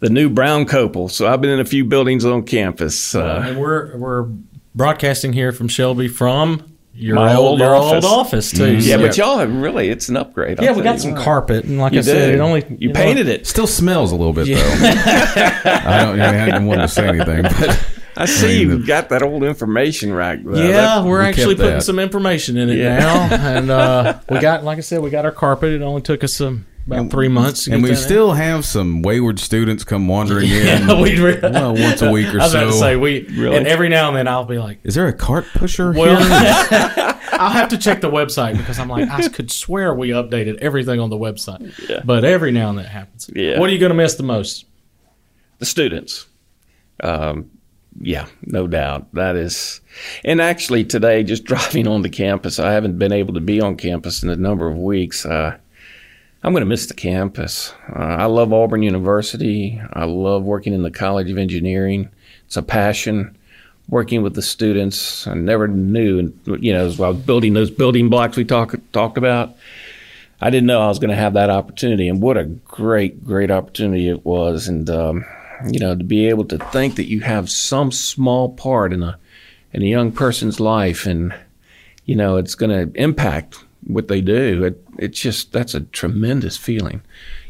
the 0.00 0.08
new 0.08 0.30
Brown 0.30 0.64
Kopel. 0.64 1.10
So 1.10 1.30
I've 1.30 1.40
been 1.40 1.50
in 1.50 1.60
a 1.60 1.64
few 1.64 1.84
buildings 1.84 2.24
on 2.24 2.44
campus. 2.44 3.14
Uh, 3.14 3.44
and 3.46 3.58
we're 3.60 3.94
we're 3.98 4.28
broadcasting 4.78 5.34
here 5.34 5.52
from 5.52 5.68
Shelby 5.68 6.08
from 6.08 6.74
your 6.94 7.16
My 7.16 7.34
old, 7.34 7.46
old 7.46 7.58
your 7.60 7.74
office. 7.74 8.04
old 8.04 8.26
office 8.26 8.50
too. 8.50 8.76
Yeah, 8.76 8.96
So- 8.96 9.02
but 9.02 9.16
y'all 9.18 9.38
have 9.38 9.54
really, 9.54 9.88
it's 9.90 10.08
an 10.08 10.16
upgrade. 10.16 10.58
I'll 10.58 10.64
yeah, 10.64 10.72
we 10.72 10.82
got 10.82 10.94
you 10.94 11.00
some 11.00 11.12
what. 11.12 11.22
carpet, 11.22 11.64
and 11.64 11.78
like 11.78 11.92
You 11.92 11.98
I 11.98 12.02
said, 12.02 12.34
it 12.34 12.40
only 12.40 12.64
you 12.78 12.88
know, 12.88 12.94
painted 12.94 13.28
it. 13.28 13.46
Still 13.46 13.66
smells 13.66 14.10
a 14.12 14.16
little 14.16 14.32
bit 14.32 14.46
though. 14.46 14.54
I 15.70 16.04
don't. 16.04 16.20
I 16.20 16.32
hadn't 16.32 16.66
wanted 16.66 16.82
to 16.82 16.88
say 16.88 17.06
anything, 17.08 17.42
but 17.42 17.86
I 18.16 18.26
see 18.26 18.60
you 18.62 18.84
got 18.84 19.10
that 19.10 19.22
old 19.22 19.44
information 19.44 20.12
right. 20.12 20.42
there. 20.44 20.64
Yeah, 20.64 20.72
That- 20.72 21.04
we're 21.04 21.20
we 21.22 21.26
actually 21.28 21.54
putting 21.56 21.72
that. 21.74 21.82
some 21.82 21.98
information 22.00 22.56
in 22.56 22.68
it 22.70 22.78
Yeah. 22.78 22.98
now, 22.98 23.28
and 23.56 23.70
uh, 23.70 24.18
we 24.28 24.40
got, 24.40 24.64
like 24.64 24.78
I 24.78 24.80
said, 24.80 25.00
we 25.00 25.10
got 25.10 25.24
our 25.24 25.30
carpet. 25.32 25.72
It 25.72 25.82
only 25.82 26.02
took 26.02 26.24
us 26.24 26.34
some 26.34 26.66
about 26.90 27.10
three 27.10 27.28
months, 27.28 27.66
and 27.66 27.82
we 27.82 27.90
that 27.90 27.96
in. 27.96 28.02
still 28.02 28.32
have 28.32 28.64
some 28.64 29.02
wayward 29.02 29.38
students 29.38 29.84
come 29.84 30.08
wandering 30.08 30.48
in. 30.50 30.86
We 31.00 31.20
re- 31.20 31.38
well, 31.42 31.74
once 31.74 32.02
a 32.02 32.10
week 32.12 32.28
or 32.28 32.32
so. 32.32 32.38
I 32.40 32.44
was 32.44 32.54
about 32.54 32.64
to 32.66 32.72
say 32.72 32.96
we, 32.96 33.26
and 33.56 33.66
every 33.66 33.88
now 33.88 34.08
and 34.08 34.16
then 34.16 34.26
I'll 34.28 34.44
be 34.44 34.58
like, 34.58 34.78
Is 34.84 34.94
there 34.94 35.06
a 35.06 35.12
cart 35.12 35.46
pusher 35.54 35.92
well, 35.92 36.16
here? 36.18 37.14
I'll 37.32 37.50
have 37.50 37.68
to 37.68 37.78
check 37.78 38.00
the 38.00 38.10
website 38.10 38.56
because 38.56 38.78
I'm 38.78 38.88
like, 38.88 39.08
I 39.08 39.28
could 39.28 39.52
swear 39.52 39.94
we 39.94 40.08
updated 40.10 40.56
everything 40.58 40.98
on 40.98 41.08
the 41.10 41.16
website, 41.18 42.04
but 42.04 42.24
every 42.24 42.50
now 42.50 42.70
and 42.70 42.78
then 42.78 42.86
it 42.86 42.90
happens. 42.90 43.30
Yeah. 43.34 43.60
What 43.60 43.70
are 43.70 43.72
you 43.72 43.78
going 43.78 43.90
to 43.90 43.96
miss 43.96 44.14
the 44.14 44.22
most? 44.24 44.64
the 45.58 45.66
students. 45.66 46.26
Um, 47.02 47.50
yeah, 48.00 48.26
no 48.42 48.66
doubt. 48.68 49.12
That 49.14 49.34
is, 49.36 49.80
and 50.24 50.40
actually 50.40 50.84
today, 50.84 51.22
just 51.24 51.44
driving 51.44 51.86
on 51.88 52.02
the 52.02 52.08
campus, 52.08 52.58
I 52.58 52.72
haven't 52.72 52.98
been 52.98 53.12
able 53.12 53.34
to 53.34 53.40
be 53.40 53.60
on 53.60 53.76
campus 53.76 54.22
in 54.22 54.30
a 54.30 54.36
number 54.36 54.68
of 54.68 54.76
weeks. 54.76 55.26
Uh, 55.26 55.56
I'm 56.42 56.52
going 56.52 56.62
to 56.62 56.66
miss 56.66 56.86
the 56.86 56.94
campus. 56.94 57.74
Uh, 57.88 57.98
I 57.98 58.26
love 58.26 58.52
Auburn 58.52 58.82
University. 58.82 59.80
I 59.92 60.04
love 60.04 60.44
working 60.44 60.72
in 60.72 60.82
the 60.82 60.90
College 60.90 61.30
of 61.30 61.38
Engineering. 61.38 62.08
It's 62.46 62.56
a 62.56 62.62
passion. 62.62 63.36
Working 63.88 64.22
with 64.22 64.34
the 64.34 64.42
students, 64.42 65.26
I 65.26 65.32
never 65.32 65.66
knew, 65.66 66.32
you 66.44 66.74
know, 66.74 66.86
as 66.86 67.00
I 67.00 67.08
was 67.08 67.16
building 67.16 67.54
those 67.54 67.70
building 67.70 68.10
blocks 68.10 68.36
we 68.36 68.44
talked 68.44 68.76
talked 68.92 69.16
about. 69.16 69.56
I 70.42 70.50
didn't 70.50 70.66
know 70.66 70.82
I 70.82 70.88
was 70.88 70.98
going 70.98 71.10
to 71.10 71.16
have 71.16 71.32
that 71.32 71.48
opportunity, 71.48 72.06
and 72.06 72.20
what 72.20 72.36
a 72.36 72.44
great, 72.44 73.24
great 73.24 73.50
opportunity 73.50 74.10
it 74.10 74.26
was. 74.26 74.68
And 74.68 74.90
um, 74.90 75.24
you 75.66 75.80
know, 75.80 75.96
to 75.96 76.04
be 76.04 76.28
able 76.28 76.44
to 76.44 76.58
think 76.58 76.96
that 76.96 77.08
you 77.08 77.20
have 77.20 77.50
some 77.50 77.90
small 77.90 78.50
part 78.50 78.92
in 78.92 79.02
a 79.02 79.18
in 79.72 79.82
a 79.82 79.86
young 79.86 80.12
person's 80.12 80.60
life, 80.60 81.06
and 81.06 81.34
you 82.04 82.14
know, 82.14 82.36
it's 82.36 82.54
going 82.54 82.70
to 82.70 83.00
impact 83.00 83.56
what 83.86 84.08
they 84.08 84.20
do. 84.20 84.64
It, 84.64 84.84
it's 84.98 85.18
just 85.20 85.52
that's 85.52 85.74
a 85.74 85.80
tremendous 85.80 86.56
feeling. 86.56 87.02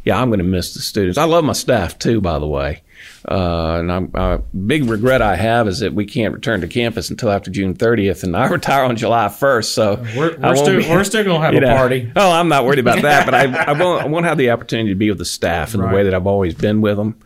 Yeah, 0.04 0.20
I'm 0.20 0.28
going 0.30 0.38
to 0.38 0.44
miss 0.44 0.74
the 0.74 0.80
students. 0.80 1.18
I 1.18 1.24
love 1.24 1.44
my 1.44 1.52
staff 1.52 1.98
too, 1.98 2.20
by 2.20 2.38
the 2.38 2.46
way. 2.46 2.82
Uh, 3.28 3.78
and 3.80 3.92
I'm, 3.92 4.10
uh, 4.14 4.38
big 4.66 4.84
regret 4.88 5.20
I 5.20 5.36
have 5.36 5.68
is 5.68 5.80
that 5.80 5.92
we 5.92 6.06
can't 6.06 6.32
return 6.34 6.62
to 6.62 6.66
campus 6.68 7.10
until 7.10 7.30
after 7.30 7.50
June 7.50 7.74
30th, 7.74 8.22
and 8.24 8.36
I 8.36 8.46
retire 8.48 8.84
on 8.84 8.96
July 8.96 9.26
1st. 9.26 9.64
So 9.66 10.04
We're, 10.16 10.36
we're 10.38 10.56
still 10.56 10.80
be- 10.80 10.88
we're 10.88 11.04
still 11.04 11.24
gonna 11.24 11.40
have 11.40 11.54
you 11.54 11.60
a 11.60 11.66
party. 11.66 12.10
Oh, 12.16 12.30
I'm 12.30 12.48
not 12.48 12.64
worried 12.64 12.78
about 12.78 13.02
that, 13.02 13.24
but 13.26 13.34
I, 13.34 13.44
I 13.68 13.72
won't 13.72 14.02
I 14.02 14.06
won't 14.06 14.24
have 14.24 14.38
the 14.38 14.50
opportunity 14.50 14.90
to 14.90 14.94
be 14.94 15.10
with 15.10 15.18
the 15.18 15.24
staff 15.24 15.74
in 15.74 15.80
the 15.80 15.88
way 15.88 16.04
that 16.04 16.14
I've 16.14 16.26
always 16.26 16.54
been 16.54 16.80
with 16.80 16.96
them. 16.96 17.18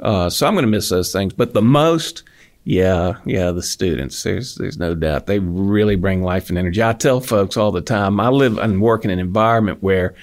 Uh, 0.00 0.28
so 0.28 0.46
I'm 0.46 0.54
going 0.54 0.64
to 0.64 0.70
miss 0.70 0.88
those 0.88 1.12
things. 1.12 1.32
But 1.32 1.54
the 1.54 1.62
most, 1.62 2.24
yeah, 2.64 3.18
yeah, 3.26 3.50
the 3.50 3.62
students. 3.62 4.22
There's 4.22 4.54
there's 4.54 4.78
no 4.78 4.94
doubt 4.94 5.26
they 5.26 5.38
really 5.38 5.96
bring 5.96 6.22
life 6.22 6.48
and 6.48 6.56
energy. 6.56 6.82
I 6.82 6.94
tell 6.94 7.20
folks 7.20 7.56
all 7.58 7.70
the 7.70 7.82
time. 7.82 8.18
I 8.18 8.30
live 8.30 8.56
and 8.56 8.80
work 8.80 9.04
in 9.04 9.10
an 9.10 9.18
environment 9.18 9.82
where 9.82 10.14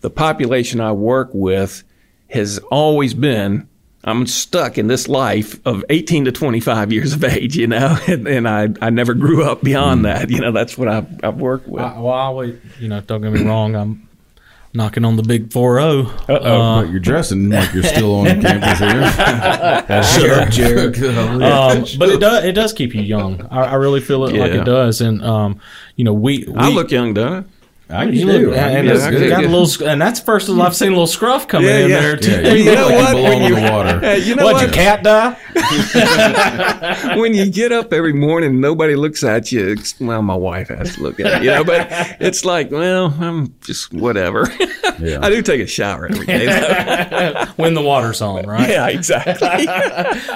the 0.00 0.10
population 0.10 0.80
I 0.80 0.92
work 0.92 1.30
with 1.32 1.84
has 2.30 2.58
always 2.70 3.12
been. 3.12 3.68
I'm 4.06 4.26
stuck 4.26 4.76
in 4.76 4.86
this 4.86 5.08
life 5.08 5.58
of 5.66 5.82
18 5.88 6.26
to 6.26 6.32
25 6.32 6.92
years 6.92 7.14
of 7.14 7.24
age, 7.24 7.56
you 7.56 7.66
know, 7.66 7.98
and, 8.06 8.28
and 8.28 8.46
I, 8.46 8.68
I 8.82 8.90
never 8.90 9.14
grew 9.14 9.44
up 9.44 9.62
beyond 9.62 10.00
mm. 10.00 10.04
that. 10.04 10.28
You 10.28 10.40
know, 10.40 10.52
that's 10.52 10.76
what 10.76 10.88
I've, 10.88 11.24
I've 11.24 11.36
worked 11.36 11.66
with. 11.68 11.82
I, 11.82 11.98
well, 11.98 12.12
I 12.12 12.24
always, 12.24 12.58
you 12.78 12.88
know, 12.88 13.00
don't 13.00 13.22
get 13.22 13.32
me 13.32 13.44
wrong. 13.44 13.74
I'm 13.74 14.06
knocking 14.74 15.04
on 15.04 15.16
the 15.16 15.22
big 15.22 15.52
four 15.52 15.80
zero. 15.80 16.10
But 16.26 16.90
you're 16.90 17.00
dressing 17.00 17.48
like 17.48 17.72
you're 17.72 17.84
still 17.84 18.14
on 18.16 18.26
campus 18.42 18.78
here. 18.80 20.02
Shut 20.02 20.30
up, 20.30 20.48
Jared. 20.50 20.94
Um, 21.44 21.84
but 21.98 22.08
it 22.08 22.20
does 22.20 22.44
it 22.44 22.52
does 22.52 22.72
keep 22.72 22.94
you 22.94 23.02
young. 23.02 23.46
I, 23.50 23.62
I 23.62 23.74
really 23.74 24.00
feel 24.00 24.24
it 24.26 24.34
like 24.34 24.52
it 24.52 24.64
does. 24.64 25.00
And 25.00 25.22
um, 25.24 25.60
you 25.96 26.04
know, 26.04 26.12
we, 26.12 26.44
we 26.44 26.54
I 26.56 26.68
look 26.68 26.90
young, 26.90 27.14
don't 27.14 27.46
I? 27.90 27.96
I 27.96 28.04
you 28.04 28.24
do. 28.26 28.48
look, 28.50 28.56
and 28.56 28.86
Yeah, 28.86 28.94
it's 28.94 29.02
I 29.04 29.10
got 29.28 29.40
could- 29.40 29.44
a 29.44 29.48
little, 29.56 29.86
and 29.88 30.00
that's 30.00 30.20
the 30.20 30.26
first 30.26 30.46
time 30.46 30.60
I've 30.60 30.74
seen 30.74 30.88
a 30.88 30.92
little 30.92 31.06
scruff 31.06 31.46
coming 31.48 31.68
Yeah, 31.68 31.78
in 31.78 31.90
yeah. 31.90 32.00
there 32.00 32.16
too. 32.16 32.30
Yeah, 32.30 32.52
you, 32.54 32.64
You 32.64 32.74
know 32.74 32.86
like 32.88 32.94
what? 32.96 33.08
you 33.08 33.14
belong 33.14 33.42
When 33.42 33.52
in 33.52 33.64
the 33.64 33.70
water. 33.72 34.00
Hey, 34.04 34.18
you 34.20 34.34
know 34.36 34.44
What 34.44 34.54
what? 34.54 34.62
your 34.62 34.72
cat 34.72 35.02
die? 35.02 35.36
when 37.16 37.34
you 37.34 37.50
get 37.50 37.72
up 37.72 37.92
every 37.92 38.12
morning, 38.12 38.60
nobody 38.60 38.94
looks 38.96 39.22
at 39.22 39.52
you. 39.52 39.72
It's- 39.72 39.94
Well, 40.00 40.22
my 40.22 40.34
wife 40.34 40.68
has 40.68 40.94
to 40.96 41.02
look 41.02 41.20
at 41.20 41.42
you, 41.42 41.50
you 41.50 41.56
know. 41.56 41.64
But 41.64 41.88
it's 42.20 42.44
like, 42.44 42.70
well, 42.70 43.14
I'm 43.20 43.54
just 43.60 43.92
whatever. 43.92 44.48
Yeah. 44.98 45.18
I 45.22 45.28
do 45.30 45.42
take 45.42 45.60
a 45.60 45.66
shower 45.66 46.06
every 46.06 46.26
day. 46.26 47.44
when 47.56 47.74
the 47.74 47.82
water's 47.82 48.20
on, 48.22 48.46
right? 48.46 48.68
yeah, 48.68 48.88
exactly. 48.88 49.66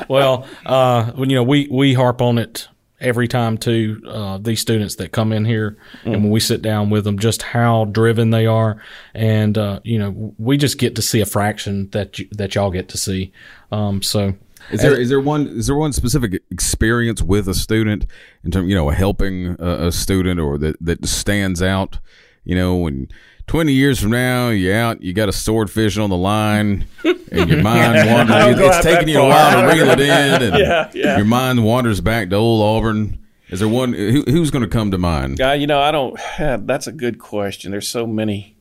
Well, 0.08 0.46
uh, 0.66 1.12
when 1.12 1.30
you 1.30 1.36
know 1.36 1.42
we 1.44 1.68
we 1.70 1.94
harp 1.94 2.20
on 2.20 2.38
it 2.38 2.68
every 3.00 3.28
time 3.28 3.56
to 3.56 4.02
uh, 4.06 4.38
these 4.38 4.60
students 4.60 4.96
that 4.96 5.12
come 5.12 5.32
in 5.32 5.44
here 5.44 5.76
mm. 6.04 6.12
and 6.12 6.22
when 6.22 6.30
we 6.30 6.40
sit 6.40 6.62
down 6.62 6.90
with 6.90 7.04
them 7.04 7.18
just 7.18 7.42
how 7.42 7.84
driven 7.86 8.30
they 8.30 8.46
are 8.46 8.82
and 9.14 9.56
uh, 9.56 9.80
you 9.84 9.98
know 9.98 10.34
we 10.38 10.56
just 10.56 10.78
get 10.78 10.96
to 10.96 11.02
see 11.02 11.20
a 11.20 11.26
fraction 11.26 11.88
that 11.90 12.18
you, 12.18 12.28
that 12.32 12.54
y'all 12.54 12.70
get 12.70 12.88
to 12.88 12.98
see 12.98 13.32
um, 13.70 14.02
so 14.02 14.34
is 14.70 14.82
there 14.82 14.92
as, 14.92 14.98
is 14.98 15.08
there 15.08 15.20
one 15.20 15.46
is 15.46 15.66
there 15.66 15.76
one 15.76 15.92
specific 15.92 16.42
experience 16.50 17.22
with 17.22 17.48
a 17.48 17.54
student 17.54 18.06
in 18.44 18.50
terms 18.50 18.68
you 18.68 18.74
know 18.74 18.88
helping 18.90 19.56
a, 19.58 19.86
a 19.86 19.92
student 19.92 20.40
or 20.40 20.58
that 20.58 20.76
that 20.80 21.06
stands 21.06 21.62
out 21.62 21.98
you 22.44 22.54
know 22.54 22.86
and 22.86 23.12
20 23.48 23.72
years 23.72 23.98
from 23.98 24.10
now, 24.10 24.50
you're 24.50 24.76
out, 24.76 25.02
you 25.02 25.14
got 25.14 25.28
a 25.28 25.32
swordfish 25.32 25.96
on 25.96 26.10
the 26.10 26.16
line, 26.16 26.86
and 27.02 27.50
your 27.50 27.62
mind 27.62 28.08
wanders. 28.10 28.60
it's 28.60 28.84
taking 28.84 29.08
you 29.08 29.20
a 29.20 29.26
while 29.26 29.62
to 29.62 29.74
reel 29.74 29.90
it 29.90 30.00
in, 30.00 30.42
and 30.42 30.58
yeah, 30.58 30.90
yeah. 30.94 31.16
your 31.16 31.24
mind 31.24 31.64
wanders 31.64 32.00
back 32.02 32.28
to 32.28 32.36
old 32.36 32.62
Auburn. 32.62 33.18
Is 33.48 33.60
there 33.60 33.68
one 33.68 33.94
who, 33.94 34.22
who's 34.28 34.50
going 34.50 34.62
to 34.62 34.68
come 34.68 34.90
to 34.90 34.98
mind? 34.98 35.40
Uh, 35.40 35.52
you 35.52 35.66
know, 35.66 35.80
I 35.80 35.90
don't. 35.90 36.20
That's 36.66 36.86
a 36.86 36.92
good 36.92 37.18
question. 37.18 37.70
There's 37.70 37.88
so 37.88 38.06
many, 38.06 38.54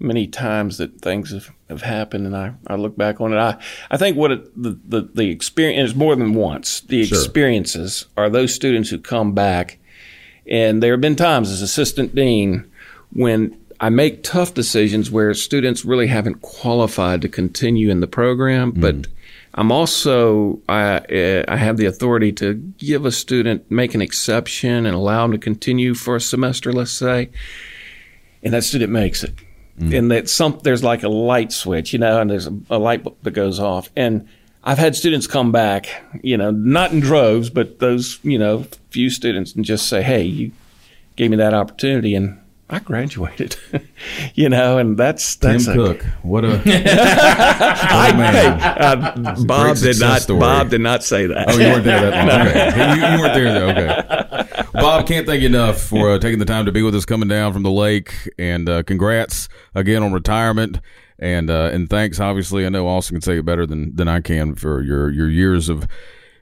many 0.00 0.26
times 0.26 0.78
that 0.78 1.00
things 1.00 1.30
have, 1.30 1.52
have 1.68 1.82
happened, 1.82 2.26
and 2.26 2.36
I, 2.36 2.54
I 2.66 2.74
look 2.74 2.96
back 2.96 3.20
on 3.20 3.32
it. 3.32 3.36
I, 3.36 3.62
I 3.92 3.96
think 3.96 4.16
what 4.16 4.32
it, 4.32 4.60
the, 4.62 4.76
the 4.84 5.08
the 5.14 5.30
experience 5.30 5.90
is 5.90 5.96
more 5.96 6.16
than 6.16 6.34
once. 6.34 6.80
The 6.80 7.04
sure. 7.04 7.16
experiences 7.16 8.06
are 8.16 8.28
those 8.28 8.52
students 8.52 8.90
who 8.90 8.98
come 8.98 9.32
back, 9.32 9.78
and 10.44 10.82
there 10.82 10.92
have 10.92 11.00
been 11.00 11.14
times 11.14 11.52
as 11.52 11.62
assistant 11.62 12.16
dean 12.16 12.68
when 13.12 13.63
I 13.84 13.90
make 13.90 14.22
tough 14.22 14.54
decisions 14.54 15.10
where 15.10 15.34
students 15.34 15.84
really 15.84 16.06
haven't 16.06 16.40
qualified 16.40 17.20
to 17.20 17.28
continue 17.28 17.90
in 17.90 18.00
the 18.00 18.06
program, 18.06 18.70
but 18.70 19.08
I'm 19.52 19.70
also 19.70 20.58
I 20.66 21.00
uh, 21.00 21.44
I 21.46 21.58
have 21.58 21.76
the 21.76 21.84
authority 21.84 22.32
to 22.32 22.54
give 22.54 23.04
a 23.04 23.12
student 23.12 23.70
make 23.70 23.94
an 23.94 24.00
exception 24.00 24.86
and 24.86 24.96
allow 24.96 25.20
them 25.20 25.32
to 25.32 25.38
continue 25.38 25.92
for 25.92 26.16
a 26.16 26.20
semester, 26.20 26.72
let's 26.72 26.92
say, 26.92 27.28
and 28.42 28.54
that 28.54 28.64
student 28.64 28.90
makes 28.90 29.22
it, 29.22 29.34
and 29.92 30.10
that 30.10 30.30
some 30.30 30.58
there's 30.62 30.82
like 30.82 31.02
a 31.02 31.10
light 31.10 31.52
switch, 31.52 31.92
you 31.92 31.98
know, 31.98 32.22
and 32.22 32.30
there's 32.30 32.46
a, 32.46 32.56
a 32.70 32.78
light 32.78 33.04
that 33.22 33.32
goes 33.32 33.60
off, 33.60 33.90
and 33.94 34.26
I've 34.62 34.78
had 34.78 34.96
students 34.96 35.26
come 35.26 35.52
back, 35.52 35.88
you 36.22 36.38
know, 36.38 36.50
not 36.50 36.92
in 36.92 37.00
droves, 37.00 37.50
but 37.50 37.80
those 37.80 38.18
you 38.22 38.38
know 38.38 38.64
few 38.88 39.10
students, 39.10 39.54
and 39.54 39.62
just 39.62 39.90
say, 39.90 40.02
hey, 40.02 40.22
you 40.22 40.52
gave 41.16 41.30
me 41.30 41.36
that 41.36 41.52
opportunity, 41.52 42.14
and 42.14 42.40
I 42.70 42.78
graduated, 42.78 43.56
you 44.34 44.48
know, 44.48 44.78
and 44.78 44.96
that's 44.96 45.36
Tim 45.36 45.52
that's 45.52 45.66
a, 45.66 45.74
Cook. 45.74 46.02
What 46.22 46.44
a 46.44 46.54
a 46.54 46.62
I, 46.64 48.12
hey, 48.32 48.46
uh, 48.48 49.44
Bob 49.44 49.76
did 49.76 50.00
not. 50.00 50.22
story. 50.22 50.40
Bob 50.40 50.70
did 50.70 50.80
not 50.80 51.04
say 51.04 51.26
that. 51.26 51.50
Oh, 51.50 51.58
you 51.58 51.66
weren't 51.66 51.84
there 51.84 52.10
that 52.10 52.26
long. 52.26 52.44
Okay. 52.54 52.94
You, 52.94 53.12
you 53.12 53.20
weren't 53.20 53.34
there. 53.34 54.38
Okay. 54.38 54.62
Bob, 54.72 55.06
can't 55.06 55.26
thank 55.26 55.42
you 55.42 55.48
enough 55.48 55.80
for 55.80 56.12
uh, 56.12 56.18
taking 56.18 56.38
the 56.38 56.44
time 56.46 56.64
to 56.64 56.72
be 56.72 56.82
with 56.82 56.94
us, 56.94 57.04
coming 57.04 57.28
down 57.28 57.52
from 57.52 57.64
the 57.64 57.70
lake, 57.70 58.14
and 58.38 58.68
uh, 58.68 58.82
congrats 58.82 59.48
again 59.74 60.02
on 60.02 60.12
retirement. 60.12 60.80
And 61.18 61.50
uh, 61.50 61.70
and 61.72 61.88
thanks. 61.88 62.18
Obviously, 62.18 62.64
I 62.66 62.70
know 62.70 62.88
Austin 62.88 63.16
can 63.16 63.22
say 63.22 63.38
it 63.38 63.44
better 63.44 63.66
than 63.66 63.94
than 63.94 64.08
I 64.08 64.20
can 64.20 64.54
for 64.54 64.82
your 64.82 65.10
your 65.10 65.28
years 65.28 65.68
of 65.68 65.86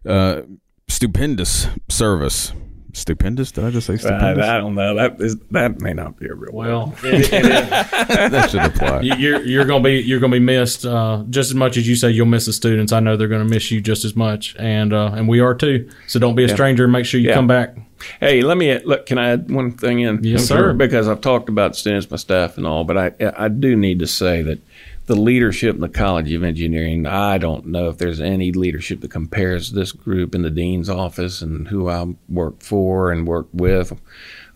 uh, 0.06 0.42
stupendous 0.88 1.66
service. 1.88 2.52
Stupendous? 2.94 3.52
Did 3.52 3.64
I 3.64 3.70
just 3.70 3.86
say 3.86 3.94
I, 3.94 3.96
stupendous? 3.96 4.44
I 4.46 4.58
don't 4.58 4.74
know. 4.74 4.94
That 4.96 5.20
is 5.20 5.36
that 5.50 5.80
may 5.80 5.94
not 5.94 6.18
be 6.18 6.26
a 6.26 6.34
real. 6.34 6.52
well, 6.52 6.86
that 7.02 8.48
should 8.50 8.60
apply. 8.62 9.00
you- 9.00 9.14
you're 9.16 9.42
you're 9.42 9.64
gonna 9.64 9.82
be 9.82 10.00
you're 10.00 10.20
gonna 10.20 10.32
be 10.32 10.38
missed 10.40 10.84
uh, 10.84 11.24
just 11.30 11.50
as 11.50 11.54
much 11.54 11.76
as 11.76 11.88
you 11.88 11.96
say 11.96 12.10
you'll 12.10 12.26
miss 12.26 12.46
the 12.46 12.52
students. 12.52 12.92
I 12.92 13.00
know 13.00 13.16
they're 13.16 13.28
gonna 13.28 13.44
miss 13.46 13.70
you 13.70 13.80
just 13.80 14.04
as 14.04 14.14
much, 14.14 14.54
and 14.58 14.92
uh, 14.92 15.12
and 15.14 15.26
we 15.28 15.40
are 15.40 15.54
too. 15.54 15.88
So 16.06 16.18
don't 16.18 16.34
be 16.34 16.44
a 16.44 16.48
stranger 16.48 16.84
and 16.84 16.92
make 16.92 17.06
sure 17.06 17.18
you 17.20 17.28
Yeah. 17.28 17.34
come 17.34 17.46
back. 17.46 17.76
Hey, 18.20 18.42
let 18.42 18.58
me 18.58 18.76
look. 18.80 19.06
Can 19.06 19.16
I 19.16 19.30
add 19.30 19.50
one 19.50 19.72
thing 19.72 20.00
in? 20.00 20.22
Yes, 20.24 20.44
sir. 20.46 20.72
Because 20.74 21.06
I've 21.08 21.20
talked 21.20 21.48
about 21.48 21.76
students, 21.76 22.10
my 22.10 22.16
staff, 22.16 22.58
and 22.58 22.66
all, 22.66 22.84
but 22.84 22.98
I 22.98 23.12
I 23.36 23.48
do 23.48 23.76
need 23.76 24.00
to 24.00 24.06
say 24.06 24.42
that 24.42 24.58
the 25.06 25.16
leadership 25.16 25.74
in 25.74 25.80
the 25.80 25.88
College 25.88 26.32
of 26.32 26.44
Engineering, 26.44 27.06
I 27.06 27.38
don't 27.38 27.66
know 27.66 27.88
if 27.88 27.98
there's 27.98 28.20
any 28.20 28.52
leadership 28.52 29.00
that 29.00 29.10
compares 29.10 29.72
this 29.72 29.92
group 29.92 30.34
in 30.34 30.42
the 30.42 30.50
dean's 30.50 30.88
office 30.88 31.42
and 31.42 31.68
who 31.68 31.88
I 31.88 32.14
work 32.28 32.60
for 32.60 33.10
and 33.10 33.26
work 33.26 33.48
with. 33.52 34.00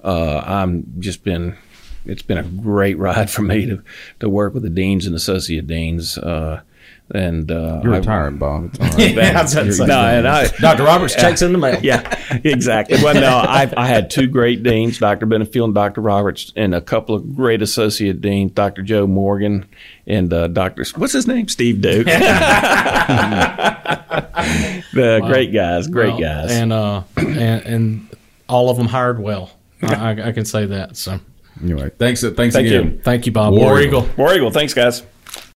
Uh, 0.02 0.38
I'm 0.38 0.94
just 0.98 1.24
been. 1.24 1.56
It's 2.04 2.22
been 2.22 2.38
a 2.38 2.44
great 2.44 2.98
ride 2.98 3.30
for 3.36 3.42
me 3.42 3.66
to 3.66 3.82
to 4.20 4.28
work 4.28 4.54
with 4.54 4.62
the 4.62 4.70
deans 4.70 5.06
and 5.06 5.16
associate 5.16 5.66
deans. 5.66 6.16
Uh, 6.16 6.62
and 7.14 7.50
uh, 7.50 7.80
You're 7.84 7.94
I- 7.94 7.98
retired, 7.98 8.38
Bob. 8.38 8.66
It's 8.74 8.80
all 8.80 8.86
right. 8.88 9.14
Yeah, 9.14 9.38
I 9.38 9.42
was 9.42 9.52
about 9.54 9.64
to 9.64 9.72
say. 9.72 9.86
no, 9.86 9.98
and 10.00 10.26
I, 10.26 10.46
Dr. 10.60 10.82
Roberts 10.84 11.14
checks 11.14 11.40
in 11.42 11.52
the 11.52 11.58
mail. 11.58 11.78
yeah, 11.82 12.18
exactly. 12.44 12.98
Well, 13.02 13.14
no, 13.14 13.28
I, 13.36 13.72
I 13.76 13.86
had 13.86 14.10
two 14.10 14.26
great 14.26 14.62
deans, 14.62 14.98
Dr. 14.98 15.26
Benefield 15.26 15.64
and 15.66 15.74
Dr. 15.74 16.00
Roberts, 16.00 16.52
and 16.56 16.74
a 16.74 16.80
couple 16.80 17.14
of 17.14 17.36
great 17.36 17.62
associate 17.62 18.20
deans, 18.20 18.52
Dr. 18.52 18.82
Joe 18.82 19.06
Morgan 19.06 19.66
and 20.06 20.32
uh, 20.32 20.48
Dr. 20.48 20.84
what's 20.96 21.12
his 21.12 21.26
name, 21.26 21.46
Steve 21.48 21.80
Duke. 21.80 22.06
the 24.92 25.20
great 25.26 25.52
guys, 25.52 25.86
great 25.88 26.10
Well, 26.12 26.20
guys. 26.20 26.50
and 26.52 26.72
uh 26.72 27.02
and, 27.16 27.62
and 27.64 28.08
all 28.48 28.70
of 28.70 28.76
them 28.76 28.86
hired 28.86 29.18
well. 29.20 29.50
I, 29.82 29.94
I, 29.94 30.28
I 30.28 30.32
can 30.32 30.44
say 30.44 30.66
that. 30.66 30.96
So 30.96 31.18
Anyway, 31.62 31.90
thanks. 31.98 32.20
Thanks 32.22 32.54
Thank 32.54 32.66
again. 32.66 32.84
you. 32.92 33.00
thank 33.02 33.24
you, 33.26 33.32
Bob. 33.32 33.52
War 33.54 33.60
War 33.70 33.80
Eagle. 33.80 34.02
Eagle. 34.04 34.14
War 34.16 34.34
Eagle, 34.34 34.50
thanks, 34.50 34.74
guys. 34.74 35.02